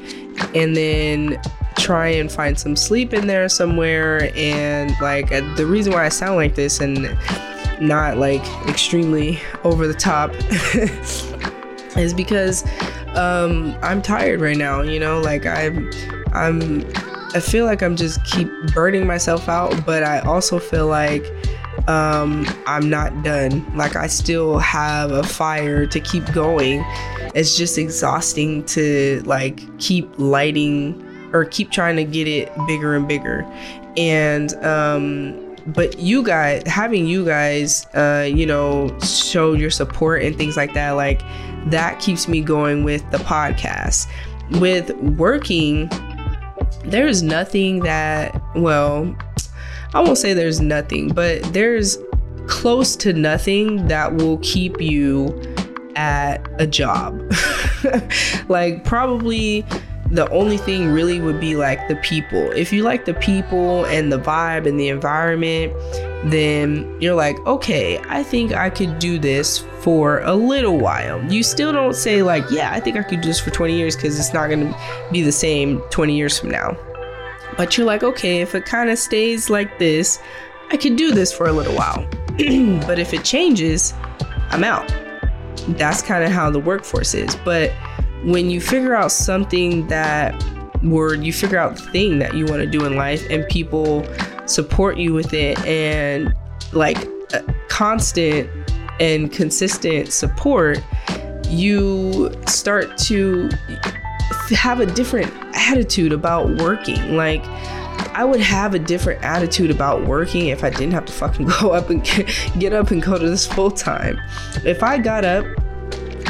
and 0.53 0.75
then 0.75 1.41
try 1.77 2.07
and 2.07 2.31
find 2.31 2.59
some 2.59 2.75
sleep 2.75 3.13
in 3.13 3.27
there 3.27 3.47
somewhere. 3.49 4.31
And 4.35 4.93
like 5.01 5.31
uh, 5.31 5.41
the 5.55 5.65
reason 5.65 5.93
why 5.93 6.05
I 6.05 6.09
sound 6.09 6.35
like 6.35 6.55
this 6.55 6.79
and 6.79 7.17
not 7.79 8.17
like 8.17 8.45
extremely 8.67 9.39
over 9.63 9.87
the 9.87 9.93
top 9.93 10.31
is 11.97 12.13
because 12.13 12.65
um, 13.15 13.77
I'm 13.81 14.01
tired 14.01 14.41
right 14.41 14.57
now. 14.57 14.81
You 14.81 14.99
know, 14.99 15.21
like 15.21 15.45
I'm, 15.45 15.89
I'm, 16.33 16.85
I 17.33 17.39
feel 17.39 17.65
like 17.65 17.81
I'm 17.81 17.95
just 17.95 18.23
keep 18.25 18.49
burning 18.73 19.05
myself 19.05 19.47
out, 19.47 19.85
but 19.85 20.03
I 20.03 20.19
also 20.19 20.59
feel 20.59 20.87
like 20.87 21.25
um, 21.87 22.45
I'm 22.65 22.89
not 22.89 23.23
done. 23.23 23.65
Like 23.75 23.95
I 23.95 24.07
still 24.07 24.59
have 24.59 25.11
a 25.11 25.23
fire 25.23 25.85
to 25.85 25.99
keep 25.99 26.31
going. 26.33 26.83
It's 27.35 27.55
just 27.55 27.77
exhausting 27.77 28.65
to 28.65 29.21
like 29.25 29.59
keep 29.79 30.09
lighting 30.17 31.03
or 31.37 31.45
keep 31.45 31.71
trying 31.71 31.95
to 31.95 32.03
get 32.03 32.27
it 32.27 32.51
bigger 32.65 32.95
and 32.95 33.07
bigger. 33.07 33.45
And 33.95 34.53
um 34.65 35.43
but 35.67 35.99
you 35.99 36.23
guys 36.23 36.63
having 36.65 37.05
you 37.07 37.25
guys 37.25 37.85
uh 37.93 38.27
you 38.31 38.45
know 38.45 38.97
show 39.01 39.53
your 39.53 39.69
support 39.69 40.23
and 40.23 40.35
things 40.37 40.55
like 40.55 40.73
that 40.73 40.91
like 40.91 41.21
that 41.65 41.99
keeps 41.99 42.27
me 42.27 42.41
going 42.41 42.83
with 42.85 43.09
the 43.11 43.17
podcast 43.17 44.07
with 44.61 44.91
working 45.17 45.89
there's 46.85 47.21
nothing 47.21 47.79
that 47.79 48.41
well 48.55 49.13
i 49.93 49.99
won't 49.99 50.17
say 50.17 50.33
there's 50.33 50.61
nothing 50.61 51.09
but 51.09 51.41
there's 51.53 51.97
close 52.47 52.95
to 52.95 53.11
nothing 53.11 53.87
that 53.87 54.15
will 54.15 54.37
keep 54.37 54.79
you 54.79 55.27
at 55.97 56.37
a 56.61 56.67
job 56.67 57.19
like 58.47 58.85
probably 58.85 59.65
the 60.09 60.29
only 60.29 60.57
thing 60.57 60.89
really 60.89 61.19
would 61.19 61.39
be 61.39 61.55
like 61.55 61.87
the 61.87 61.95
people. 61.97 62.51
If 62.51 62.71
you 62.71 62.83
like 62.83 63.05
the 63.05 63.13
people 63.15 63.85
and 63.85 64.11
the 64.11 64.19
vibe 64.19 64.65
and 64.65 64.79
the 64.79 64.87
environment, 64.89 65.73
then 66.31 66.99
you're 67.01 67.15
like, 67.15 67.37
okay, 67.45 67.99
I 68.07 68.23
think 68.23 68.53
I 68.53 68.69
could 68.69 68.99
do 68.99 69.19
this 69.19 69.59
for 69.81 70.21
a 70.21 70.33
little 70.33 70.77
while. 70.77 71.21
You 71.31 71.43
still 71.43 71.73
don't 71.73 71.95
say, 71.95 72.23
like, 72.23 72.45
yeah, 72.49 72.71
I 72.71 72.79
think 72.79 72.95
I 72.95 73.03
could 73.03 73.21
do 73.21 73.27
this 73.27 73.39
for 73.39 73.51
20 73.51 73.75
years 73.75 73.95
because 73.95 74.17
it's 74.17 74.33
not 74.33 74.47
going 74.47 74.71
to 74.71 74.79
be 75.11 75.21
the 75.21 75.31
same 75.31 75.81
20 75.89 76.15
years 76.15 76.39
from 76.39 76.51
now. 76.51 76.77
But 77.57 77.77
you're 77.77 77.87
like, 77.87 78.03
okay, 78.03 78.41
if 78.41 78.55
it 78.55 78.65
kind 78.65 78.89
of 78.89 78.97
stays 78.97 79.49
like 79.49 79.77
this, 79.79 80.19
I 80.69 80.77
could 80.77 80.95
do 80.95 81.11
this 81.11 81.33
for 81.33 81.47
a 81.47 81.51
little 81.51 81.75
while. 81.75 82.07
but 82.87 82.99
if 82.99 83.13
it 83.13 83.23
changes, 83.23 83.93
I'm 84.51 84.63
out. 84.63 84.87
That's 85.69 86.01
kind 86.01 86.23
of 86.23 86.31
how 86.31 86.49
the 86.49 86.59
workforce 86.59 87.13
is. 87.13 87.35
But 87.37 87.73
when 88.23 88.49
you 88.49 88.59
figure 88.59 88.95
out 88.95 89.11
something 89.11 89.87
that 89.87 90.31
where 90.81 91.15
you 91.15 91.33
figure 91.33 91.57
out 91.57 91.75
the 91.75 91.81
thing 91.91 92.19
that 92.19 92.35
you 92.35 92.45
want 92.45 92.61
to 92.61 92.67
do 92.67 92.85
in 92.85 92.95
life 92.95 93.27
and 93.29 93.47
people 93.47 94.05
support 94.45 94.97
you 94.97 95.13
with 95.13 95.33
it 95.33 95.59
and 95.65 96.33
like 96.71 96.97
constant 97.67 98.49
and 98.99 99.31
consistent 99.31 100.11
support 100.11 100.79
you 101.49 102.31
start 102.47 102.97
to 102.97 103.49
have 104.51 104.79
a 104.79 104.85
different 104.85 105.31
attitude 105.53 106.11
about 106.11 106.49
working 106.57 107.15
like 107.15 107.43
I 108.13 108.25
would 108.25 108.39
have 108.39 108.73
a 108.73 108.79
different 108.79 109.23
attitude 109.23 109.69
about 109.69 110.05
working 110.05 110.47
if 110.47 110.63
I 110.63 110.71
didn't 110.71 110.91
have 110.91 111.05
to 111.05 111.13
fucking 111.13 111.45
go 111.61 111.71
up 111.71 111.91
and 111.91 112.03
get 112.57 112.73
up 112.73 112.89
and 112.89 113.01
go 113.01 113.17
to 113.17 113.29
this 113.29 113.45
full 113.45 113.69
time. 113.69 114.19
If 114.65 114.81
I 114.81 114.97
got 114.97 115.23
up 115.23 115.45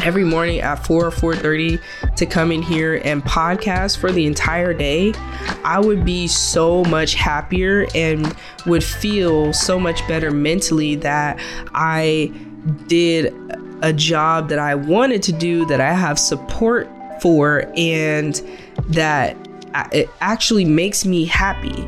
every 0.03 0.23
morning 0.23 0.59
at 0.59 0.75
4 0.85 1.05
or 1.05 1.11
4.30 1.11 2.15
to 2.15 2.25
come 2.25 2.51
in 2.51 2.61
here 2.61 3.01
and 3.03 3.23
podcast 3.23 3.97
for 3.97 4.11
the 4.11 4.25
entire 4.25 4.73
day 4.73 5.13
i 5.63 5.79
would 5.79 6.05
be 6.05 6.27
so 6.27 6.83
much 6.85 7.13
happier 7.13 7.87
and 7.95 8.35
would 8.65 8.83
feel 8.83 9.53
so 9.53 9.79
much 9.79 10.05
better 10.07 10.31
mentally 10.31 10.95
that 10.95 11.39
i 11.73 12.31
did 12.87 13.33
a 13.81 13.93
job 13.93 14.49
that 14.49 14.59
i 14.59 14.75
wanted 14.75 15.21
to 15.23 15.31
do 15.31 15.65
that 15.65 15.81
i 15.81 15.93
have 15.93 16.17
support 16.19 16.89
for 17.21 17.71
and 17.75 18.41
that 18.87 19.35
uh, 19.73 19.87
it 19.91 20.09
actually 20.21 20.65
makes 20.65 21.05
me 21.05 21.25
happy 21.25 21.87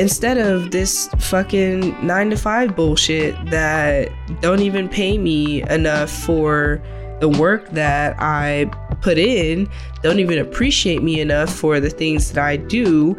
instead 0.00 0.38
of 0.38 0.70
this 0.70 1.08
fucking 1.18 1.94
nine 2.04 2.30
to 2.30 2.36
five 2.36 2.74
bullshit 2.74 3.36
that 3.50 4.08
don't 4.40 4.62
even 4.62 4.88
pay 4.88 5.18
me 5.18 5.62
enough 5.64 6.10
for 6.10 6.82
the 7.20 7.28
work 7.28 7.68
that 7.72 8.16
I 8.18 8.64
put 9.02 9.18
in 9.18 9.68
don't 10.02 10.18
even 10.18 10.38
appreciate 10.38 11.02
me 11.02 11.20
enough 11.20 11.54
for 11.54 11.78
the 11.80 11.90
things 11.90 12.32
that 12.32 12.42
I 12.42 12.56
do. 12.56 13.16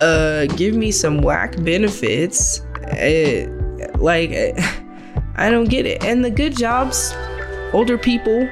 Uh, 0.00 0.46
give 0.56 0.74
me 0.74 0.90
some 0.90 1.18
whack 1.18 1.62
benefits. 1.62 2.60
It, 2.88 3.48
eh, 3.80 3.86
like, 3.98 4.32
I 5.36 5.50
don't 5.50 5.68
get 5.68 5.86
it. 5.86 6.02
And 6.02 6.24
the 6.24 6.30
good 6.30 6.56
jobs, 6.56 7.14
older 7.72 7.96
people, 7.96 8.48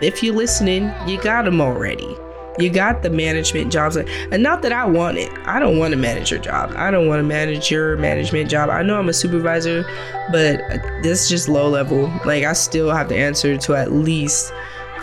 if 0.00 0.22
you're 0.22 0.34
listening, 0.34 0.90
you 1.06 1.20
got 1.20 1.44
them 1.44 1.60
already. 1.60 2.16
You 2.58 2.70
got 2.70 3.02
the 3.02 3.10
management 3.10 3.72
jobs. 3.72 3.96
And 3.96 4.42
not 4.42 4.62
that 4.62 4.72
I 4.72 4.84
want 4.84 5.18
it. 5.18 5.30
I 5.46 5.60
don't 5.60 5.78
want 5.78 5.94
a 5.94 5.96
manager 5.96 6.38
job. 6.38 6.72
I 6.76 6.90
don't 6.90 7.06
want 7.06 7.20
to 7.20 7.22
manage 7.22 7.70
your 7.70 7.96
management 7.96 8.50
job. 8.50 8.68
I 8.68 8.82
know 8.82 8.98
I'm 8.98 9.08
a 9.08 9.12
supervisor, 9.12 9.84
but 10.32 10.58
this 11.02 11.22
is 11.22 11.28
just 11.28 11.48
low 11.48 11.68
level. 11.68 12.12
Like, 12.24 12.44
I 12.44 12.52
still 12.54 12.90
have 12.90 13.08
to 13.08 13.16
answer 13.16 13.56
to 13.56 13.74
at 13.76 13.92
least 13.92 14.52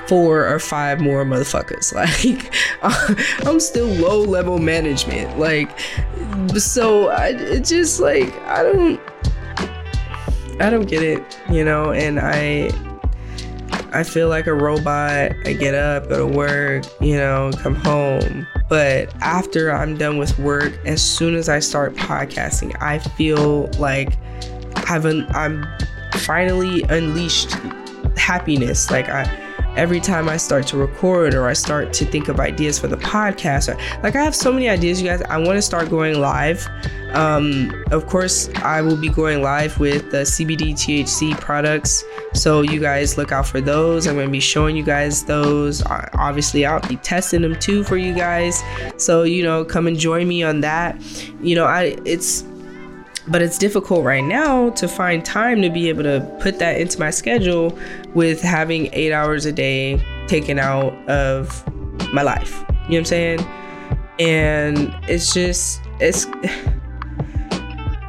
four 0.08 0.48
or 0.48 0.60
five 0.60 1.00
more 1.00 1.24
motherfuckers. 1.26 1.94
Like, 1.96 2.54
uh, 2.82 3.16
I'm 3.50 3.60
still 3.60 3.88
low 3.88 4.22
level 4.22 4.60
management. 4.60 5.40
Like, 5.40 5.70
so 6.58 7.10
I, 7.10 7.60
just 7.60 8.00
like, 8.00 8.36
I 8.42 8.64
don't. 8.64 9.00
I 10.58 10.70
don't 10.70 10.88
get 10.88 11.04
it, 11.04 11.38
you 11.52 11.66
know, 11.66 11.92
and 11.92 12.18
I 12.18 12.70
I 13.96 14.04
feel 14.04 14.28
like 14.28 14.46
a 14.46 14.54
robot. 14.54 15.32
I 15.46 15.54
get 15.54 15.74
up, 15.74 16.10
go 16.10 16.28
to 16.28 16.38
work, 16.38 16.84
you 17.00 17.16
know, 17.16 17.50
come 17.60 17.76
home. 17.76 18.46
But 18.68 19.16
after 19.22 19.72
I'm 19.72 19.98
done 19.98 20.18
with 20.18 20.38
work, 20.38 20.78
as 20.86 21.02
soon 21.02 21.34
as 21.34 21.48
I 21.48 21.60
start 21.60 21.96
podcasting, 21.96 22.76
I 22.82 23.00
feel 23.00 23.68
like 23.80 24.18
I've 24.90 25.06
un- 25.06 25.28
I'm 25.30 25.66
finally 26.16 26.84
unleashed 26.84 27.54
happiness. 28.18 28.92
Like 28.92 29.08
I 29.08 29.24
every 29.78 30.00
time 30.00 30.28
I 30.28 30.38
start 30.38 30.68
to 30.68 30.78
record 30.78 31.34
or 31.34 31.48
I 31.48 31.54
start 31.54 31.94
to 31.94 32.06
think 32.06 32.28
of 32.28 32.40
ideas 32.40 32.78
for 32.78 32.88
the 32.88 32.98
podcast. 32.98 33.74
Or, 33.74 34.02
like 34.04 34.16
I 34.18 34.24
have 34.24 34.36
so 34.36 34.52
many 34.52 34.68
ideas, 34.68 35.02
you 35.02 35.08
guys. 35.08 35.22
I 35.22 35.38
want 35.38 35.58
to 35.58 35.62
start 35.62 35.90
going 35.90 36.20
live. 36.20 36.68
Um, 37.16 37.72
of 37.92 38.08
course, 38.08 38.50
I 38.56 38.82
will 38.82 38.98
be 38.98 39.08
going 39.08 39.42
live 39.42 39.80
with 39.80 40.12
the 40.12 40.24
CBD 40.24 40.74
THC 40.74 41.40
products. 41.40 42.04
So 42.34 42.62
you 42.62 42.80
guys 42.82 43.18
look 43.18 43.32
out 43.32 43.48
for 43.48 43.62
those. 43.62 44.06
I'm 44.06 44.16
going 44.16 44.28
to 44.28 44.32
be 44.32 44.42
showing 44.42 44.76
you 44.76 44.84
guys 44.84 45.24
those. 45.24 45.82
Obviously, 45.86 46.66
I'll 46.66 46.86
be 46.88 46.98
testing 46.98 47.42
them 47.42 47.58
too 47.58 47.86
for 47.86 47.96
you 47.96 48.14
guys. 48.14 48.62
So, 48.98 49.24
you 49.24 49.44
know, 49.44 49.64
come 49.64 49.88
and 49.88 49.98
join 49.98 50.28
me 50.28 50.44
on 50.44 50.60
that. 50.62 51.02
You 51.42 51.56
know, 51.56 51.66
I 51.66 51.96
it's 52.06 52.44
but 53.28 53.42
it's 53.42 53.58
difficult 53.58 54.04
right 54.04 54.24
now 54.24 54.70
to 54.72 54.88
find 54.88 55.26
time 55.26 55.62
to 55.62 55.70
be 55.70 55.90
able 55.90 56.04
to 56.04 56.38
put 56.42 56.60
that 56.60 56.80
into 56.80 57.00
my 57.00 57.10
schedule 57.10 57.78
with 58.14 58.42
having 58.42 58.90
eight 58.94 59.12
hours 59.12 59.46
a 59.46 59.52
day 59.52 60.04
taken 60.28 60.60
out 60.60 60.94
of 61.10 61.64
my 62.14 62.22
life. 62.22 62.64
You 62.70 62.76
know 62.76 62.82
what 62.88 62.98
I'm 62.98 63.06
saying? 63.06 63.40
And 64.20 64.96
it's 65.08 65.34
just, 65.34 65.82
it's, 66.00 66.28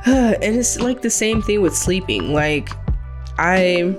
and 0.08 0.56
it's 0.56 0.78
like 0.78 1.02
the 1.02 1.10
same 1.10 1.42
thing 1.42 1.62
with 1.62 1.76
sleeping. 1.76 2.32
Like, 2.32 2.70
I 3.38 3.96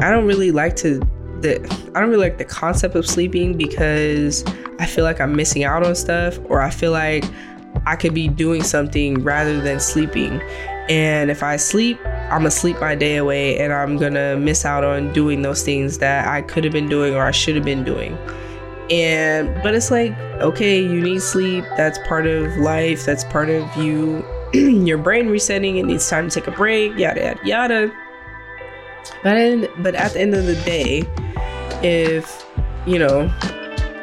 I 0.00 0.10
don't 0.10 0.26
really 0.26 0.50
like 0.50 0.74
to 0.76 0.98
the 1.40 1.60
I 1.94 2.00
don't 2.00 2.08
really 2.08 2.22
like 2.28 2.38
the 2.38 2.44
concept 2.46 2.94
of 2.94 3.06
sleeping 3.06 3.56
because 3.56 4.42
I 4.78 4.86
feel 4.86 5.04
like 5.04 5.20
I'm 5.20 5.36
missing 5.36 5.62
out 5.64 5.84
on 5.84 5.94
stuff 5.94 6.38
or 6.46 6.62
I 6.62 6.70
feel 6.70 6.92
like 6.92 7.24
I 7.86 7.96
could 7.96 8.14
be 8.14 8.28
doing 8.28 8.62
something 8.62 9.22
rather 9.22 9.60
than 9.60 9.80
sleeping. 9.80 10.40
And 10.88 11.30
if 11.30 11.42
I 11.42 11.56
sleep, 11.56 11.98
I'm 12.06 12.40
gonna 12.40 12.50
sleep 12.50 12.80
my 12.80 12.94
day 12.94 13.16
away 13.16 13.58
and 13.58 13.72
I'm 13.72 13.98
gonna 13.98 14.36
miss 14.36 14.64
out 14.64 14.82
on 14.82 15.12
doing 15.12 15.42
those 15.42 15.62
things 15.62 15.98
that 15.98 16.26
I 16.26 16.40
could 16.40 16.64
have 16.64 16.72
been 16.72 16.88
doing 16.88 17.14
or 17.14 17.24
I 17.24 17.30
should 17.30 17.54
have 17.54 17.64
been 17.64 17.84
doing. 17.84 18.16
And 18.90 19.54
but 19.62 19.74
it's 19.74 19.90
like, 19.90 20.16
okay, 20.40 20.80
you 20.80 21.00
need 21.00 21.20
sleep. 21.20 21.64
That's 21.76 21.98
part 22.06 22.26
of 22.26 22.56
life. 22.56 23.04
That's 23.04 23.24
part 23.24 23.50
of 23.50 23.64
you, 23.76 24.24
your 24.86 24.98
brain 24.98 25.28
resetting. 25.28 25.78
It 25.78 25.86
needs 25.86 26.08
time 26.08 26.28
to 26.28 26.40
take 26.40 26.46
a 26.46 26.56
break. 26.56 26.96
Yada 26.96 27.20
yada 27.20 27.40
yada. 27.44 27.92
But 29.22 29.36
in, 29.36 29.68
but 29.78 29.94
at 29.94 30.12
the 30.12 30.20
end 30.20 30.34
of 30.34 30.46
the 30.46 30.54
day, 30.56 31.04
if 31.82 32.46
you 32.86 32.98
know 32.98 33.32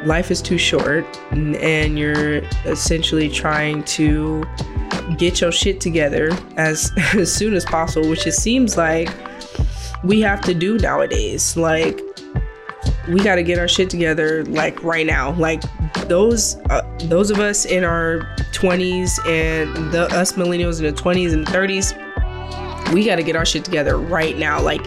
life 0.04 0.30
is 0.30 0.42
too 0.42 0.58
short 0.58 1.04
and 1.30 1.98
you're 1.98 2.38
essentially 2.64 3.28
trying 3.28 3.84
to 3.84 4.44
get 5.16 5.40
your 5.40 5.52
shit 5.52 5.80
together 5.80 6.30
as 6.56 6.92
as 7.14 7.32
soon 7.32 7.54
as 7.54 7.64
possible, 7.64 8.08
which 8.08 8.26
it 8.26 8.32
seems 8.32 8.76
like 8.76 9.10
we 10.04 10.20
have 10.20 10.40
to 10.42 10.54
do 10.54 10.78
nowadays. 10.78 11.56
Like 11.56 12.00
we 13.08 13.20
got 13.22 13.36
to 13.36 13.42
get 13.42 13.58
our 13.58 13.68
shit 13.68 13.90
together 13.90 14.44
like 14.44 14.82
right 14.82 15.06
now. 15.06 15.32
Like 15.32 15.62
those 16.08 16.56
uh, 16.70 16.82
those 17.04 17.30
of 17.30 17.38
us 17.38 17.64
in 17.64 17.84
our 17.84 18.20
20s 18.52 19.18
and 19.28 19.92
the 19.92 20.04
us 20.14 20.32
millennials 20.32 20.78
in 20.78 20.94
the 20.94 21.00
20s 21.00 21.32
and 21.32 21.46
30s, 21.46 22.92
we 22.92 23.04
got 23.04 23.16
to 23.16 23.22
get 23.22 23.36
our 23.36 23.46
shit 23.46 23.64
together 23.64 23.96
right 23.96 24.36
now, 24.38 24.60
like 24.60 24.82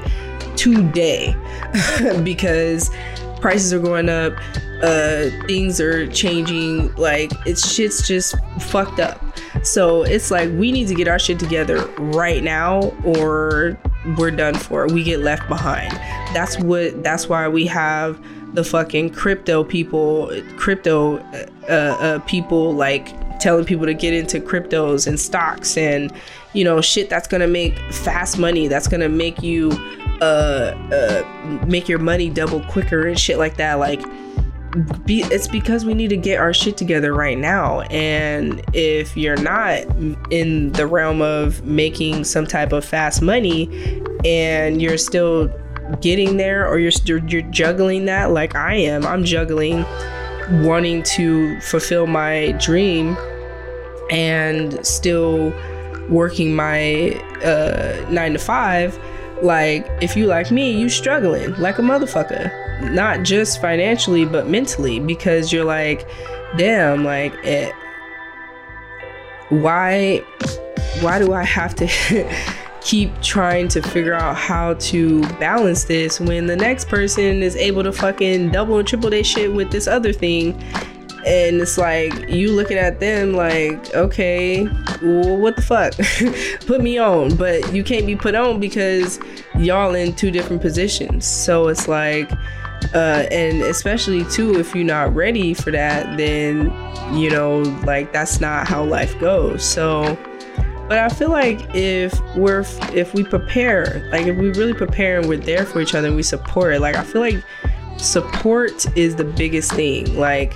today, 0.56 1.36
because 2.24 2.90
prices 3.42 3.74
are 3.74 3.80
going 3.80 4.10
up, 4.10 4.34
uh, 4.82 5.30
things 5.48 5.80
are 5.80 6.08
changing. 6.08 6.94
Like 6.96 7.32
it's 7.46 7.72
shit's 7.72 8.08
just 8.08 8.36
fucked 8.60 9.00
up. 9.00 9.22
So 9.64 10.04
it's 10.04 10.32
like 10.32 10.50
we 10.52 10.72
need 10.72 10.88
to 10.88 10.96
get 10.96 11.08
our 11.08 11.20
shit 11.20 11.40
together 11.40 11.86
right 11.98 12.44
now, 12.44 12.94
or 13.04 13.78
we're 14.18 14.32
done 14.32 14.56
for. 14.56 14.88
We 14.88 15.04
get 15.04 15.20
left 15.20 15.48
behind. 15.48 15.92
That's 16.34 16.60
what. 16.60 17.04
That's 17.04 17.28
why 17.28 17.48
we 17.48 17.66
have 17.68 18.20
the 18.56 18.64
fucking 18.64 19.12
crypto 19.12 19.64
people, 19.64 20.32
crypto 20.58 21.18
uh, 21.18 21.66
uh, 21.70 22.20
people 22.20 22.74
like 22.74 23.14
telling 23.40 23.66
people 23.66 23.86
to 23.86 23.94
get 23.94 24.14
into 24.14 24.40
cryptos 24.40 25.08
and 25.08 25.20
stocks 25.20 25.78
and 25.78 26.12
you 26.54 26.64
know 26.64 26.80
shit 26.80 27.10
that's 27.10 27.28
gonna 27.28 27.48
make 27.48 27.78
fast 27.92 28.40
money. 28.40 28.68
That's 28.68 28.88
gonna 28.88 29.10
make 29.10 29.44
you 29.44 29.72
uh, 30.22 30.74
uh 30.92 31.66
make 31.68 31.90
your 31.90 32.00
money 32.00 32.30
double 32.30 32.62
quicker 32.62 33.08
and 33.08 33.20
shit 33.20 33.38
like 33.38 33.58
that. 33.58 33.76
Like 33.76 34.02
be, 35.06 35.22
it's 35.24 35.48
because 35.48 35.86
we 35.86 35.94
need 35.94 36.10
to 36.10 36.18
get 36.18 36.40
our 36.40 36.54
shit 36.54 36.78
together 36.78 37.14
right 37.14 37.38
now. 37.38 37.82
And 37.82 38.64
if 38.74 39.16
you're 39.16 39.38
not 39.38 39.84
in 40.32 40.72
the 40.74 40.88
realm 40.88 41.22
of 41.22 41.64
making 41.64 42.24
some 42.26 42.46
type 42.46 42.74
of 42.74 42.84
fast 42.84 43.22
money 43.22 44.04
and 44.26 44.82
you're 44.82 44.98
still 44.98 45.50
getting 46.02 46.38
there 46.38 46.68
or 46.68 46.80
you're 46.80 46.92
you're 47.06 47.42
juggling 47.44 48.06
that 48.06 48.32
like 48.32 48.56
I 48.56 48.76
am, 48.76 49.06
I'm 49.06 49.24
juggling 49.24 49.86
wanting 50.64 51.04
to 51.04 51.60
fulfill 51.62 52.08
my 52.08 52.52
dream 52.60 53.18
and 54.12 54.86
still 54.86 55.54
working 56.10 56.56
my 56.56 57.14
uh 57.44 58.06
9 58.12 58.34
to 58.34 58.40
5 58.40 59.00
like 59.42 59.88
if 60.02 60.16
you 60.16 60.28
like 60.28 60.52
me 60.52 60.72
you 60.72 60.90
struggling 60.90 61.54
like 61.56 61.80
a 61.80 61.82
motherfucker. 61.82 62.52
Not 62.94 63.24
just 63.24 63.62
financially 63.62 64.26
but 64.26 64.48
mentally 64.48 65.00
because 65.00 65.52
you're 65.52 65.66
like 65.66 66.08
damn 66.58 67.04
like 67.04 67.34
it, 67.44 67.74
why 69.50 70.18
why 71.02 71.20
do 71.20 71.34
i 71.34 71.44
have 71.44 71.76
to 71.76 71.86
keep 72.86 73.10
trying 73.24 73.68
to 73.68 73.82
figure 73.82 74.14
out 74.14 74.36
how 74.36 74.76
to 74.76 75.22
balance 75.40 75.86
this 75.86 76.20
when 76.20 76.46
the 76.46 76.56
next 76.56 76.88
person 76.88 77.42
is 77.42 77.56
able 77.56 77.84
to 77.84 77.92
fucking 77.92 78.52
double 78.52 78.78
and 78.78 78.88
triple 78.88 79.10
their 79.10 79.24
shit 79.24 79.52
with 79.52 79.72
this 79.72 79.88
other 79.88 80.14
thing. 80.14 80.54
And 81.26 81.60
it's 81.60 81.80
like 81.80 82.14
you 82.30 82.52
looking 82.52 82.78
at 82.78 83.00
them 83.00 83.34
like 83.34 83.96
okay 83.96 84.66
well, 85.02 85.38
what 85.38 85.56
the 85.56 85.64
fuck? 85.64 85.94
Put 86.68 86.82
me 86.82 87.00
on. 87.00 87.36
But 87.36 87.74
you 87.74 87.84
can't 87.84 88.06
be 88.06 88.16
put 88.16 88.36
on 88.36 88.60
because 88.60 89.20
y'all 89.58 89.96
in 89.96 90.14
two 90.14 90.30
different 90.30 90.62
positions. 90.62 91.26
So 91.26 91.70
it's 91.70 91.88
like 91.88 92.32
uh, 92.94 93.26
and 93.32 93.64
especially 93.64 94.24
too 94.26 94.60
if 94.60 94.76
you're 94.76 94.86
not 94.86 95.16
ready 95.16 95.56
for 95.56 95.72
that 95.72 96.18
then 96.18 96.66
you 97.18 97.32
know 97.32 97.62
like 97.84 98.14
that's 98.14 98.40
not 98.40 98.68
how 98.68 98.84
life 98.84 99.20
goes. 99.20 99.66
So 99.66 100.16
but 100.88 100.98
i 100.98 101.10
feel 101.10 101.30
like 101.30 101.60
if 101.74 102.20
we're 102.36 102.66
if 102.94 103.14
we 103.14 103.24
prepare 103.24 104.08
like 104.12 104.26
if 104.28 104.38
we 104.38 104.50
really 104.52 104.74
prepare 104.74 105.20
and 105.20 105.28
we're 105.28 105.38
there 105.38 105.66
for 105.66 105.82
each 105.82 105.96
other 105.96 106.08
and 106.08 106.16
we 106.16 106.24
support 106.24 106.80
like 106.80 106.96
i 106.96 107.04
feel 107.04 107.22
like 107.22 107.44
support 107.98 108.86
is 108.98 109.16
the 109.16 109.24
biggest 109.24 109.72
thing 109.72 110.18
like 110.18 110.54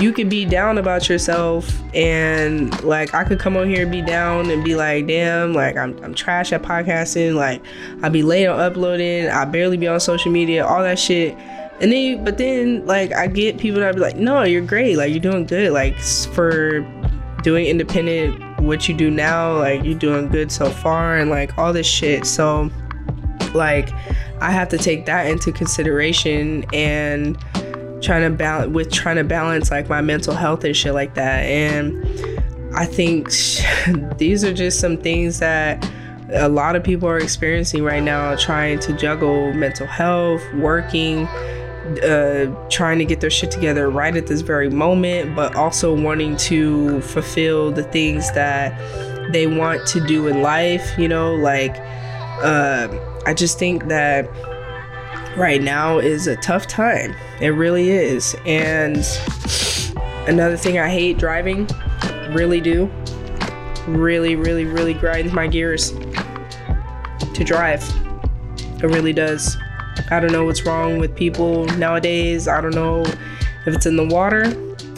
you 0.00 0.12
could 0.12 0.28
be 0.28 0.44
down 0.44 0.78
about 0.78 1.08
yourself 1.08 1.70
and 1.94 2.82
like 2.82 3.12
I 3.14 3.24
could 3.24 3.38
come 3.38 3.56
on 3.56 3.68
here 3.68 3.82
and 3.82 3.92
be 3.92 4.00
down 4.00 4.50
and 4.50 4.64
be 4.64 4.74
like, 4.74 5.06
damn, 5.06 5.52
like 5.52 5.76
I'm, 5.76 6.02
I'm 6.02 6.14
trash 6.14 6.52
at 6.52 6.62
podcasting, 6.62 7.34
like 7.34 7.62
I'll 8.02 8.10
be 8.10 8.22
late 8.22 8.46
on 8.46 8.58
uploading, 8.58 9.28
I 9.28 9.44
barely 9.44 9.76
be 9.76 9.86
on 9.86 10.00
social 10.00 10.32
media, 10.32 10.66
all 10.66 10.82
that 10.82 10.98
shit. 10.98 11.36
And 11.80 11.90
then, 11.90 12.22
but 12.22 12.38
then, 12.38 12.86
like, 12.86 13.12
I 13.12 13.26
get 13.26 13.58
people 13.58 13.80
that 13.80 13.94
be 13.96 14.00
like, 14.00 14.14
no, 14.14 14.44
you're 14.44 14.64
great. 14.64 14.96
Like, 14.96 15.10
you're 15.10 15.18
doing 15.18 15.46
good. 15.46 15.72
Like, 15.72 15.98
for 15.98 16.80
doing 17.42 17.66
independent, 17.66 18.40
what 18.62 18.88
you 18.88 18.94
do 18.94 19.10
now, 19.10 19.58
like, 19.58 19.84
you're 19.84 19.98
doing 19.98 20.28
good 20.28 20.50
so 20.50 20.70
far, 20.70 21.16
and 21.16 21.30
like 21.30 21.56
all 21.58 21.72
this 21.72 21.86
shit. 21.86 22.26
So, 22.26 22.70
like, 23.54 23.90
I 24.40 24.50
have 24.50 24.68
to 24.70 24.78
take 24.78 25.06
that 25.06 25.26
into 25.26 25.52
consideration 25.52 26.64
and 26.72 27.38
trying 28.02 28.22
to 28.22 28.36
balance 28.36 28.72
with 28.72 28.90
trying 28.90 29.16
to 29.16 29.24
balance 29.24 29.70
like 29.70 29.88
my 29.88 30.00
mental 30.00 30.34
health 30.34 30.64
and 30.64 30.76
shit 30.76 30.94
like 30.94 31.14
that. 31.14 31.44
And 31.44 32.04
I 32.74 32.86
think 32.86 33.30
these 34.18 34.44
are 34.44 34.52
just 34.52 34.80
some 34.80 34.96
things 34.96 35.38
that 35.38 35.88
a 36.32 36.48
lot 36.48 36.76
of 36.76 36.82
people 36.82 37.08
are 37.08 37.18
experiencing 37.18 37.84
right 37.84 38.02
now, 38.02 38.34
trying 38.36 38.78
to 38.80 38.92
juggle 38.94 39.52
mental 39.52 39.86
health, 39.86 40.42
working, 40.54 41.26
uh, 42.02 42.46
trying 42.68 42.98
to 42.98 43.04
get 43.04 43.20
their 43.20 43.30
shit 43.30 43.50
together 43.50 43.90
right 43.90 44.16
at 44.16 44.26
this 44.26 44.40
very 44.40 44.70
moment, 44.70 45.34
but 45.34 45.54
also 45.56 45.94
wanting 45.94 46.36
to 46.36 47.00
fulfill 47.02 47.72
the 47.72 47.82
things 47.84 48.30
that 48.32 48.78
they 49.32 49.46
want 49.46 49.86
to 49.88 50.06
do 50.06 50.26
in 50.28 50.42
life. 50.42 50.98
You 50.98 51.08
know, 51.08 51.34
like 51.34 51.76
uh, 52.42 52.88
I 53.26 53.34
just 53.34 53.58
think 53.58 53.88
that 53.88 54.28
right 55.36 55.62
now 55.62 55.98
is 55.98 56.26
a 56.26 56.36
tough 56.36 56.66
time. 56.66 57.14
It 57.40 57.48
really 57.48 57.90
is. 57.90 58.36
And 58.46 59.04
another 60.28 60.56
thing 60.56 60.78
I 60.78 60.88
hate 60.88 61.18
driving, 61.18 61.68
really 62.30 62.60
do, 62.60 62.90
really, 63.86 64.36
really, 64.36 64.64
really 64.64 64.94
grinds 64.94 65.32
my 65.32 65.46
gears 65.46 65.92
to 67.34 67.44
drive. 67.44 67.82
It 68.82 68.86
really 68.86 69.12
does. 69.12 69.56
I 70.10 70.20
don't 70.20 70.32
know 70.32 70.44
what's 70.44 70.64
wrong 70.64 70.98
with 70.98 71.14
people 71.14 71.64
nowadays. 71.76 72.48
I 72.48 72.60
don't 72.60 72.74
know 72.74 73.02
if 73.66 73.74
it's 73.74 73.86
in 73.86 73.96
the 73.96 74.06
water. 74.06 74.44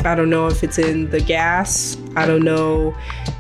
I 0.05 0.15
don't 0.15 0.29
know 0.29 0.47
if 0.49 0.63
it's 0.63 0.79
in 0.79 1.11
the 1.11 1.21
gas. 1.21 1.97
I 2.17 2.27
don't 2.27 2.45
know 2.45 2.97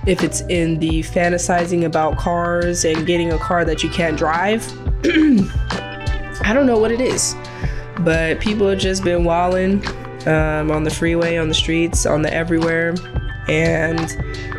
if 0.06 0.22
it's 0.22 0.40
in 0.42 0.78
the 0.78 1.00
fantasizing 1.02 1.84
about 1.84 2.16
cars 2.16 2.84
and 2.84 3.06
getting 3.06 3.32
a 3.32 3.38
car 3.38 3.64
that 3.64 3.82
you 3.82 3.90
can't 3.90 4.16
drive. 4.16 4.66
I 5.04 6.52
don't 6.52 6.66
know 6.66 6.78
what 6.78 6.90
it 6.90 7.00
is, 7.00 7.34
but 8.00 8.40
people 8.40 8.68
have 8.68 8.78
just 8.78 9.04
been 9.04 9.24
walling 9.24 9.86
um, 10.26 10.70
on 10.70 10.84
the 10.84 10.90
freeway, 10.90 11.36
on 11.36 11.48
the 11.48 11.54
streets, 11.54 12.06
on 12.06 12.22
the 12.22 12.32
everywhere, 12.32 12.94
and 13.48 14.16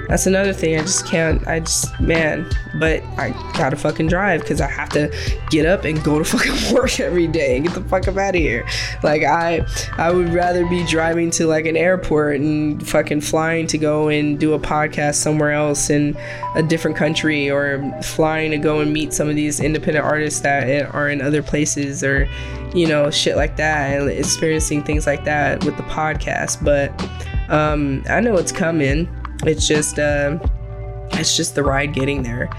that's 0.08 0.28
another 0.28 0.54
thing. 0.54 0.78
I 0.78 0.82
just 0.82 1.06
can't. 1.08 1.46
I 1.48 1.62
just 1.62 2.00
man, 2.00 2.48
but 2.80 3.04
I 3.18 3.32
gotta 3.58 3.76
fucking 3.76 4.08
drive 4.08 4.42
because 4.42 4.62
I 4.62 4.68
have 4.68 4.90
to 4.90 5.14
get 5.50 5.66
up 5.66 5.84
and 5.84 6.04
go 6.04 6.20
to 6.20 6.26
fucking 6.38 6.76
work 6.76 7.00
every 7.00 7.28
day 7.28 7.56
and 7.56 7.66
get 7.66 7.74
the 7.74 7.82
fuck 7.82 8.08
up 8.08 8.18
out 8.18 8.36
of 8.36 8.42
here. 8.42 8.68
Like 9.04 9.24
I, 9.24 9.66
I 9.98 10.12
would 10.12 10.30
rather 10.30 10.66
be 10.68 10.86
driving 10.86 11.32
to 11.32 11.48
like 11.48 11.66
an 11.66 11.76
airport 11.76 12.40
and 12.40 12.88
fucking 12.88 13.22
flying 13.22 13.68
to 13.68 13.78
go 13.78 14.10
and 14.10 14.40
do 14.40 14.54
a 14.54 14.60
podcast 14.60 15.16
somewhere 15.16 15.52
else 15.52 15.90
in 15.90 16.16
a 16.56 16.62
different 16.62 16.98
country 16.98 17.50
or 17.50 17.92
flying 18.04 18.52
to 18.52 18.58
go 18.58 18.82
and 18.82 18.94
meet 18.94 19.14
some 19.14 19.30
of 19.30 19.36
these 19.36 19.60
independent 19.60 20.06
artists 20.06 20.42
that 20.42 20.94
are 20.94 21.10
in 21.10 21.22
other 21.22 21.42
places 21.42 22.04
or 22.04 22.28
you 22.74 22.86
know 22.88 23.10
shit 23.10 23.36
like 23.38 23.56
that 23.58 24.00
and 24.00 24.10
experiencing 24.10 24.84
things 24.84 25.08
like 25.08 25.24
that 25.24 25.64
with 25.66 25.76
the 25.78 25.84
podcast. 25.84 26.64
But 26.64 26.92
um, 27.50 28.04
I 28.10 28.20
know 28.20 28.36
it's 28.38 28.52
coming 28.52 29.08
it's 29.46 29.68
just 29.68 30.00
uh, 30.00 30.40
it's 31.14 31.36
just 31.38 31.56
the 31.56 31.64
ride 31.64 31.94
getting 31.94 32.24
there 32.24 32.50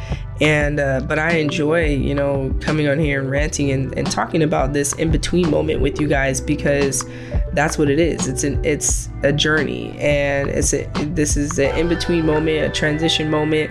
And 0.40 0.80
uh, 0.80 1.00
but 1.00 1.18
I 1.18 1.36
enjoy, 1.36 1.86
you 1.86 2.14
know, 2.14 2.54
coming 2.60 2.88
on 2.88 2.98
here 2.98 3.20
and 3.20 3.30
ranting 3.30 3.70
and, 3.70 3.96
and 3.96 4.10
talking 4.10 4.42
about 4.42 4.74
this 4.74 4.92
in 4.94 5.10
between 5.10 5.50
moment 5.50 5.80
with 5.80 5.98
you 5.98 6.08
guys 6.08 6.42
because 6.42 7.04
that's 7.52 7.78
what 7.78 7.88
it 7.88 7.98
is. 7.98 8.28
It's 8.28 8.44
an 8.44 8.62
it's 8.62 9.08
a 9.22 9.32
journey, 9.32 9.96
and 9.98 10.50
it's 10.50 10.74
a 10.74 10.84
this 11.14 11.38
is 11.38 11.58
an 11.58 11.74
in 11.76 11.88
between 11.88 12.26
moment, 12.26 12.66
a 12.66 12.68
transition 12.68 13.30
moment 13.30 13.70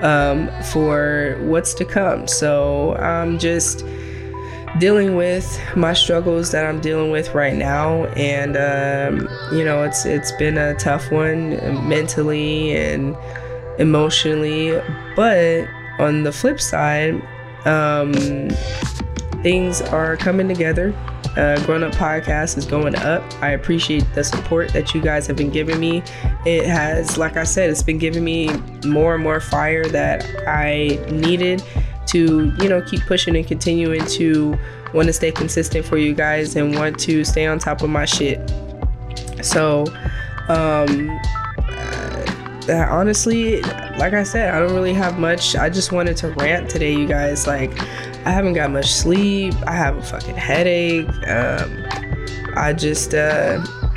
um, 0.00 0.50
for 0.72 1.36
what's 1.42 1.74
to 1.74 1.84
come. 1.84 2.26
So 2.26 2.94
I'm 2.94 3.38
just 3.38 3.84
dealing 4.78 5.16
with 5.16 5.60
my 5.74 5.92
struggles 5.92 6.50
that 6.52 6.66
I'm 6.66 6.80
dealing 6.80 7.10
with 7.10 7.34
right 7.34 7.54
now, 7.54 8.04
and 8.16 8.56
um, 8.56 9.28
you 9.56 9.64
know, 9.64 9.82
it's 9.82 10.04
it's 10.06 10.32
been 10.32 10.58
a 10.58 10.74
tough 10.74 11.10
one 11.10 11.50
mentally 11.88 12.76
and 12.76 13.16
emotionally. 13.78 14.80
But 15.14 15.66
on 15.98 16.22
the 16.22 16.32
flip 16.32 16.60
side, 16.60 17.20
um, 17.64 18.12
things 19.42 19.80
are 19.80 20.16
coming 20.16 20.48
together. 20.48 20.94
Uh, 21.36 21.62
Grown 21.66 21.82
Up 21.82 21.92
Podcast 21.92 22.56
is 22.56 22.64
going 22.64 22.94
up. 22.96 23.22
I 23.42 23.50
appreciate 23.50 24.04
the 24.14 24.24
support 24.24 24.72
that 24.72 24.94
you 24.94 25.02
guys 25.02 25.26
have 25.26 25.36
been 25.36 25.50
giving 25.50 25.78
me. 25.78 26.02
It 26.46 26.64
has, 26.64 27.18
like 27.18 27.36
I 27.36 27.44
said, 27.44 27.68
it's 27.68 27.82
been 27.82 27.98
giving 27.98 28.24
me 28.24 28.48
more 28.86 29.14
and 29.14 29.22
more 29.22 29.40
fire 29.40 29.84
that 29.88 30.24
I 30.48 30.98
needed 31.10 31.62
to, 32.06 32.52
you 32.58 32.68
know, 32.68 32.82
keep 32.82 33.02
pushing 33.06 33.36
and 33.36 33.46
continuing 33.46 34.04
to 34.06 34.58
want 34.94 35.06
to 35.06 35.12
stay 35.12 35.32
consistent 35.32 35.84
for 35.84 35.98
you 35.98 36.14
guys 36.14 36.56
and 36.56 36.74
want 36.74 36.98
to 37.00 37.24
stay 37.24 37.46
on 37.46 37.58
top 37.58 37.82
of 37.82 37.90
my 37.90 38.04
shit. 38.04 38.40
So, 39.42 39.84
um, 40.48 41.10
uh, 42.68 42.86
honestly, 42.90 43.62
like 43.98 44.12
I 44.12 44.22
said, 44.22 44.54
I 44.54 44.58
don't 44.58 44.74
really 44.74 44.94
have 44.94 45.18
much. 45.18 45.54
I 45.56 45.70
just 45.70 45.92
wanted 45.92 46.16
to 46.18 46.30
rant 46.32 46.68
today, 46.68 46.94
you 46.94 47.06
guys. 47.06 47.46
Like, 47.46 47.78
I 48.26 48.30
haven't 48.30 48.54
got 48.54 48.70
much 48.70 48.92
sleep. 48.92 49.54
I 49.66 49.72
have 49.72 49.96
a 49.96 50.02
fucking 50.02 50.34
headache. 50.34 51.08
Um, 51.28 51.86
I 52.56 52.72
just, 52.76 53.14
uh, 53.14 53.64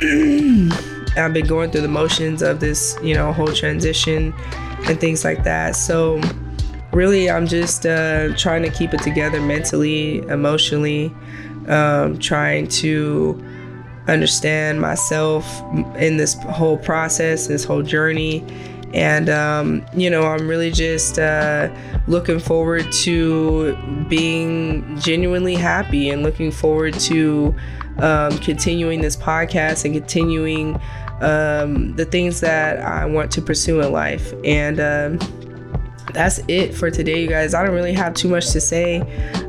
I've 1.16 1.32
been 1.32 1.46
going 1.46 1.70
through 1.70 1.80
the 1.80 1.88
motions 1.88 2.42
of 2.42 2.60
this, 2.60 2.96
you 3.02 3.14
know, 3.14 3.32
whole 3.32 3.52
transition 3.52 4.32
and 4.86 5.00
things 5.00 5.24
like 5.24 5.42
that. 5.44 5.74
So, 5.74 6.20
really, 6.92 7.30
I'm 7.30 7.46
just 7.46 7.86
uh, 7.86 8.34
trying 8.36 8.62
to 8.62 8.70
keep 8.70 8.92
it 8.94 9.02
together 9.02 9.40
mentally, 9.40 10.18
emotionally, 10.28 11.14
um, 11.68 12.18
trying 12.18 12.68
to 12.68 13.42
understand 14.08 14.80
myself 14.80 15.46
in 15.96 16.16
this 16.16 16.34
whole 16.34 16.76
process, 16.78 17.46
this 17.46 17.64
whole 17.64 17.82
journey. 17.82 18.44
And, 18.92 19.28
um, 19.28 19.86
you 19.94 20.10
know, 20.10 20.22
I'm 20.22 20.48
really 20.48 20.72
just 20.72 21.18
uh, 21.18 21.72
looking 22.08 22.40
forward 22.40 22.90
to 23.04 23.76
being 24.08 24.98
genuinely 24.98 25.54
happy 25.54 26.10
and 26.10 26.24
looking 26.24 26.50
forward 26.50 26.94
to 26.94 27.54
um, 27.98 28.36
continuing 28.38 29.00
this 29.00 29.16
podcast 29.16 29.84
and 29.84 29.94
continuing 29.94 30.80
um, 31.20 31.94
the 31.94 32.04
things 32.04 32.40
that 32.40 32.80
I 32.80 33.04
want 33.04 33.30
to 33.32 33.42
pursue 33.42 33.80
in 33.80 33.92
life. 33.92 34.34
And, 34.44 34.80
um, 34.80 35.49
that's 36.14 36.40
it 36.48 36.74
for 36.74 36.90
today, 36.90 37.22
you 37.22 37.28
guys. 37.28 37.54
I 37.54 37.64
don't 37.64 37.74
really 37.74 37.92
have 37.92 38.14
too 38.14 38.28
much 38.28 38.50
to 38.50 38.60
say 38.60 39.02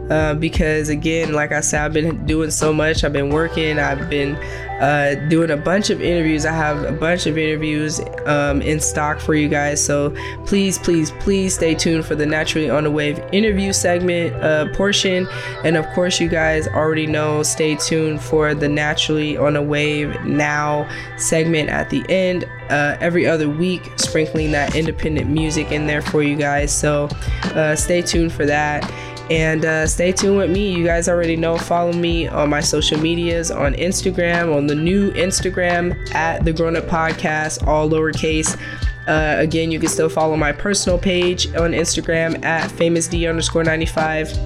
uh, 0.10 0.36
because, 0.36 0.90
again, 0.90 1.34
like 1.34 1.52
I 1.52 1.62
said, 1.62 1.82
I've 1.82 1.94
been 1.94 2.26
doing 2.26 2.52
so 2.52 2.74
much. 2.74 3.04
I've 3.04 3.14
been 3.14 3.30
working. 3.30 3.80
I've 3.80 4.10
been 4.10 4.36
uh, 4.82 5.16
doing 5.30 5.52
a 5.52 5.58
bunch 5.58 5.92
of 5.92 6.02
interviews. 6.02 6.46
I 6.46 6.54
have 6.54 6.84
a 6.84 6.92
bunch 6.92 7.28
of 7.28 7.38
interviews 7.38 8.02
um, 8.26 8.62
in 8.64 8.80
stock 8.80 9.20
for 9.20 9.36
you 9.36 9.48
guys. 9.48 9.84
So 9.84 10.14
please, 10.46 10.80
please, 10.80 11.12
please 11.20 11.54
stay 11.54 11.76
tuned 11.76 12.06
for 12.06 12.16
the 12.16 12.26
Naturally 12.26 12.70
on 12.70 12.84
the 12.84 12.92
Wave 12.92 13.24
interview 13.32 13.74
segment 13.74 14.34
uh, 14.44 14.74
portion. 14.74 15.28
And 15.64 15.78
of 15.78 15.88
course, 15.90 16.20
you 16.20 16.28
guys 16.28 16.68
already 16.68 17.06
know, 17.06 17.44
stay 17.44 17.76
tuned 17.76 18.22
for 18.22 18.56
the 18.56 18.68
Naturally 18.68 19.38
on 19.38 19.54
the 19.54 19.62
Wave 19.62 20.20
Now 20.26 20.90
segment 21.18 21.70
at 21.70 21.92
the 21.92 22.04
end. 22.10 22.46
Uh, 22.70 22.98
every 23.02 23.28
other 23.28 23.50
week, 23.50 23.92
sprinkling 23.98 24.52
that 24.52 24.76
independent 24.76 25.30
music 25.30 25.72
in 25.72 25.86
there 25.86 26.02
for 26.02 26.24
you 26.24 26.36
guys. 26.36 26.74
So 26.74 27.08
uh, 27.54 27.76
stay 27.76 28.02
tuned 28.02 28.32
for 28.32 28.46
that. 28.46 28.90
And 29.32 29.64
uh, 29.64 29.88
stay 29.88 30.12
tuned 30.12 30.36
with 30.36 30.52
me. 30.52 30.74
You 30.74 30.84
guys 30.84 31.08
already 31.08 31.38
know. 31.38 31.58
Follow 31.58 31.94
me 31.94 32.28
on 32.28 32.50
my 32.50 32.60
social 32.60 33.00
medias 33.00 33.50
on 33.50 33.74
Instagram, 33.76 34.54
on 34.54 34.68
the 34.68 34.76
new 34.76 35.10
Instagram 35.14 36.14
at 36.14 36.44
the 36.44 36.52
Grown 36.52 36.76
Up 36.76 36.84
Podcast, 36.84 37.66
all 37.66 37.90
lowercase. 37.90 38.60
Uh, 39.08 39.38
again, 39.40 39.72
you 39.72 39.80
can 39.80 39.88
still 39.88 40.10
follow 40.10 40.36
my 40.36 40.52
personal 40.52 41.00
page 41.00 41.48
on 41.56 41.72
Instagram 41.72 42.44
at 42.44 42.70
famousd 42.72 43.30
underscore 43.30 43.64
95 43.64 44.38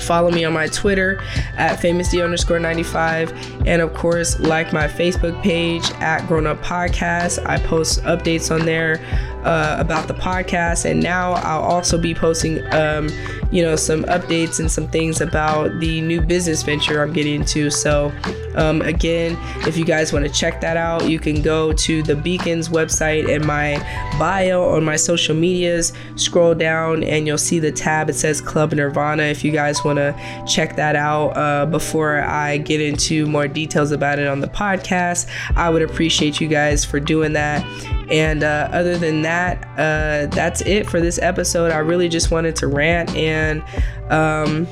follow 0.00 0.30
me 0.30 0.44
on 0.44 0.52
my 0.52 0.66
Twitter 0.68 1.20
at 1.56 1.78
famousd 1.78 2.22
underscore 2.22 2.58
95. 2.58 3.32
And 3.66 3.82
of 3.82 3.92
course, 3.94 4.38
like 4.38 4.72
my 4.72 4.86
Facebook 4.86 5.40
page 5.42 5.90
at 6.00 6.26
Grown 6.26 6.46
Up 6.46 6.62
Podcast. 6.62 7.44
I 7.46 7.58
post 7.58 8.02
updates 8.02 8.54
on 8.54 8.64
there 8.64 9.00
uh, 9.44 9.76
about 9.78 10.08
the 10.08 10.14
podcast. 10.14 10.88
And 10.88 11.02
now 11.02 11.32
I'll 11.32 11.62
also 11.62 11.98
be 11.98 12.14
posting, 12.14 12.64
um, 12.72 13.08
you 13.50 13.62
know, 13.62 13.76
some 13.76 14.04
updates 14.04 14.60
and 14.60 14.70
some 14.70 14.88
things 14.88 15.20
about 15.20 15.78
the 15.80 16.00
new 16.00 16.20
business 16.20 16.62
venture 16.62 17.02
I'm 17.02 17.12
getting 17.12 17.36
into. 17.36 17.70
So, 17.70 18.12
um, 18.56 18.82
again, 18.82 19.38
if 19.66 19.76
you 19.76 19.84
guys 19.84 20.12
want 20.12 20.26
to 20.26 20.32
check 20.32 20.60
that 20.60 20.76
out, 20.76 21.08
you 21.08 21.18
can 21.18 21.42
go 21.42 21.72
to 21.72 22.02
the 22.02 22.16
Beacons 22.16 22.68
website 22.68 23.32
and 23.34 23.44
my 23.44 23.76
bio 24.18 24.68
on 24.70 24.84
my 24.84 24.96
social 24.96 25.34
medias. 25.34 25.92
Scroll 26.16 26.54
down 26.54 27.04
and 27.04 27.26
you'll 27.26 27.38
see 27.38 27.58
the 27.58 27.72
tab. 27.72 28.10
It 28.10 28.14
says 28.14 28.40
Club 28.40 28.72
Nirvana. 28.72 29.24
If 29.24 29.44
you 29.44 29.52
guys 29.52 29.84
want 29.84 29.98
to 29.98 30.44
check 30.46 30.76
that 30.76 30.96
out 30.96 31.36
uh, 31.36 31.66
before 31.66 32.22
I 32.22 32.58
get 32.58 32.80
into 32.80 33.26
more 33.26 33.48
details 33.48 33.92
about 33.92 34.18
it 34.18 34.26
on 34.26 34.40
the 34.40 34.48
podcast, 34.48 35.28
I 35.54 35.70
would 35.70 35.82
appreciate 35.82 36.40
you 36.40 36.48
guys 36.48 36.84
for 36.84 37.00
doing 37.00 37.32
that. 37.34 37.64
And 38.10 38.42
uh, 38.42 38.68
other 38.72 38.96
than 38.98 39.22
that, 39.22 39.64
uh, 39.72 40.26
that's 40.34 40.60
it 40.62 40.88
for 40.88 41.00
this 41.00 41.18
episode. 41.18 41.72
I 41.72 41.78
really 41.78 42.08
just 42.08 42.30
wanted 42.30 42.56
to 42.56 42.68
rant 42.68 43.14
and 43.16 43.62
um, 44.10 44.66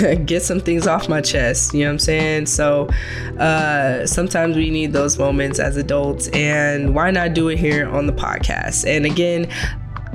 get 0.24 0.42
some 0.42 0.60
things 0.60 0.86
off 0.86 1.08
my 1.08 1.20
chest. 1.20 1.74
You 1.74 1.80
know 1.80 1.86
what 1.86 1.92
I'm 1.92 1.98
saying? 1.98 2.46
So 2.46 2.88
uh, 3.38 4.06
sometimes 4.06 4.56
we 4.56 4.70
need 4.70 4.92
those 4.92 5.18
moments 5.18 5.58
as 5.58 5.76
adults, 5.76 6.28
and 6.28 6.94
why 6.94 7.10
not 7.10 7.34
do 7.34 7.48
it 7.48 7.58
here 7.58 7.88
on 7.88 8.06
the 8.06 8.12
podcast? 8.12 8.86
And 8.86 9.04
again, 9.04 9.48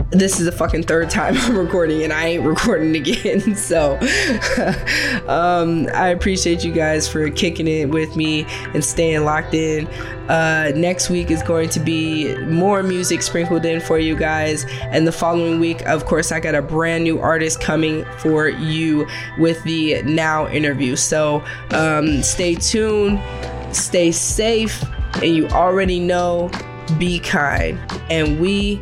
this 0.10 0.40
is 0.40 0.46
the 0.46 0.52
fucking 0.52 0.84
third 0.84 1.10
time 1.10 1.36
I'm 1.38 1.58
recording 1.58 2.04
and 2.04 2.12
I 2.12 2.28
ain't 2.28 2.44
recording 2.44 2.96
again. 2.96 3.56
So 3.62 3.98
um, 5.28 5.88
I 5.94 6.10
appreciate 6.10 6.64
you 6.64 6.72
guys 6.72 7.08
for 7.08 7.30
kicking 7.30 7.68
it 7.68 7.90
with 7.90 8.16
me 8.16 8.46
and 8.74 8.84
staying 8.84 9.24
locked 9.24 9.54
in. 9.54 9.88
Uh, 10.30 10.72
next 10.76 11.10
week 11.10 11.32
is 11.32 11.44
going 11.44 11.70
to 11.70 11.80
be 11.80 12.36
more 12.46 12.82
music 12.84 13.22
sprinkled 13.22 13.66
in 13.66 13.80
for 13.80 14.00
you 14.00 14.16
guys. 14.16 14.66
And 14.92 15.08
the 15.08 15.12
following 15.12 15.60
week, 15.60 15.86
of 15.88 16.06
course, 16.06 16.32
I 16.32 16.40
got 16.40 16.56
a 16.56 16.62
brand 16.62 17.04
new 17.04 17.20
artist 17.20 17.62
coming 17.62 18.04
for 18.18 18.50
you 18.50 19.08
with 19.38 19.64
the 19.64 20.02
Now 20.04 20.48
interview. 20.48 20.96
So 20.96 21.44
um, 21.72 22.24
stay 22.24 22.56
tuned, 22.56 23.22
stay 23.74 24.12
safe, 24.12 24.84
and 25.16 25.36
you 25.36 25.48
already 25.50 26.00
know 26.00 26.50
be 26.98 27.20
kind. 27.20 27.80
And 28.10 28.40
we 28.40 28.82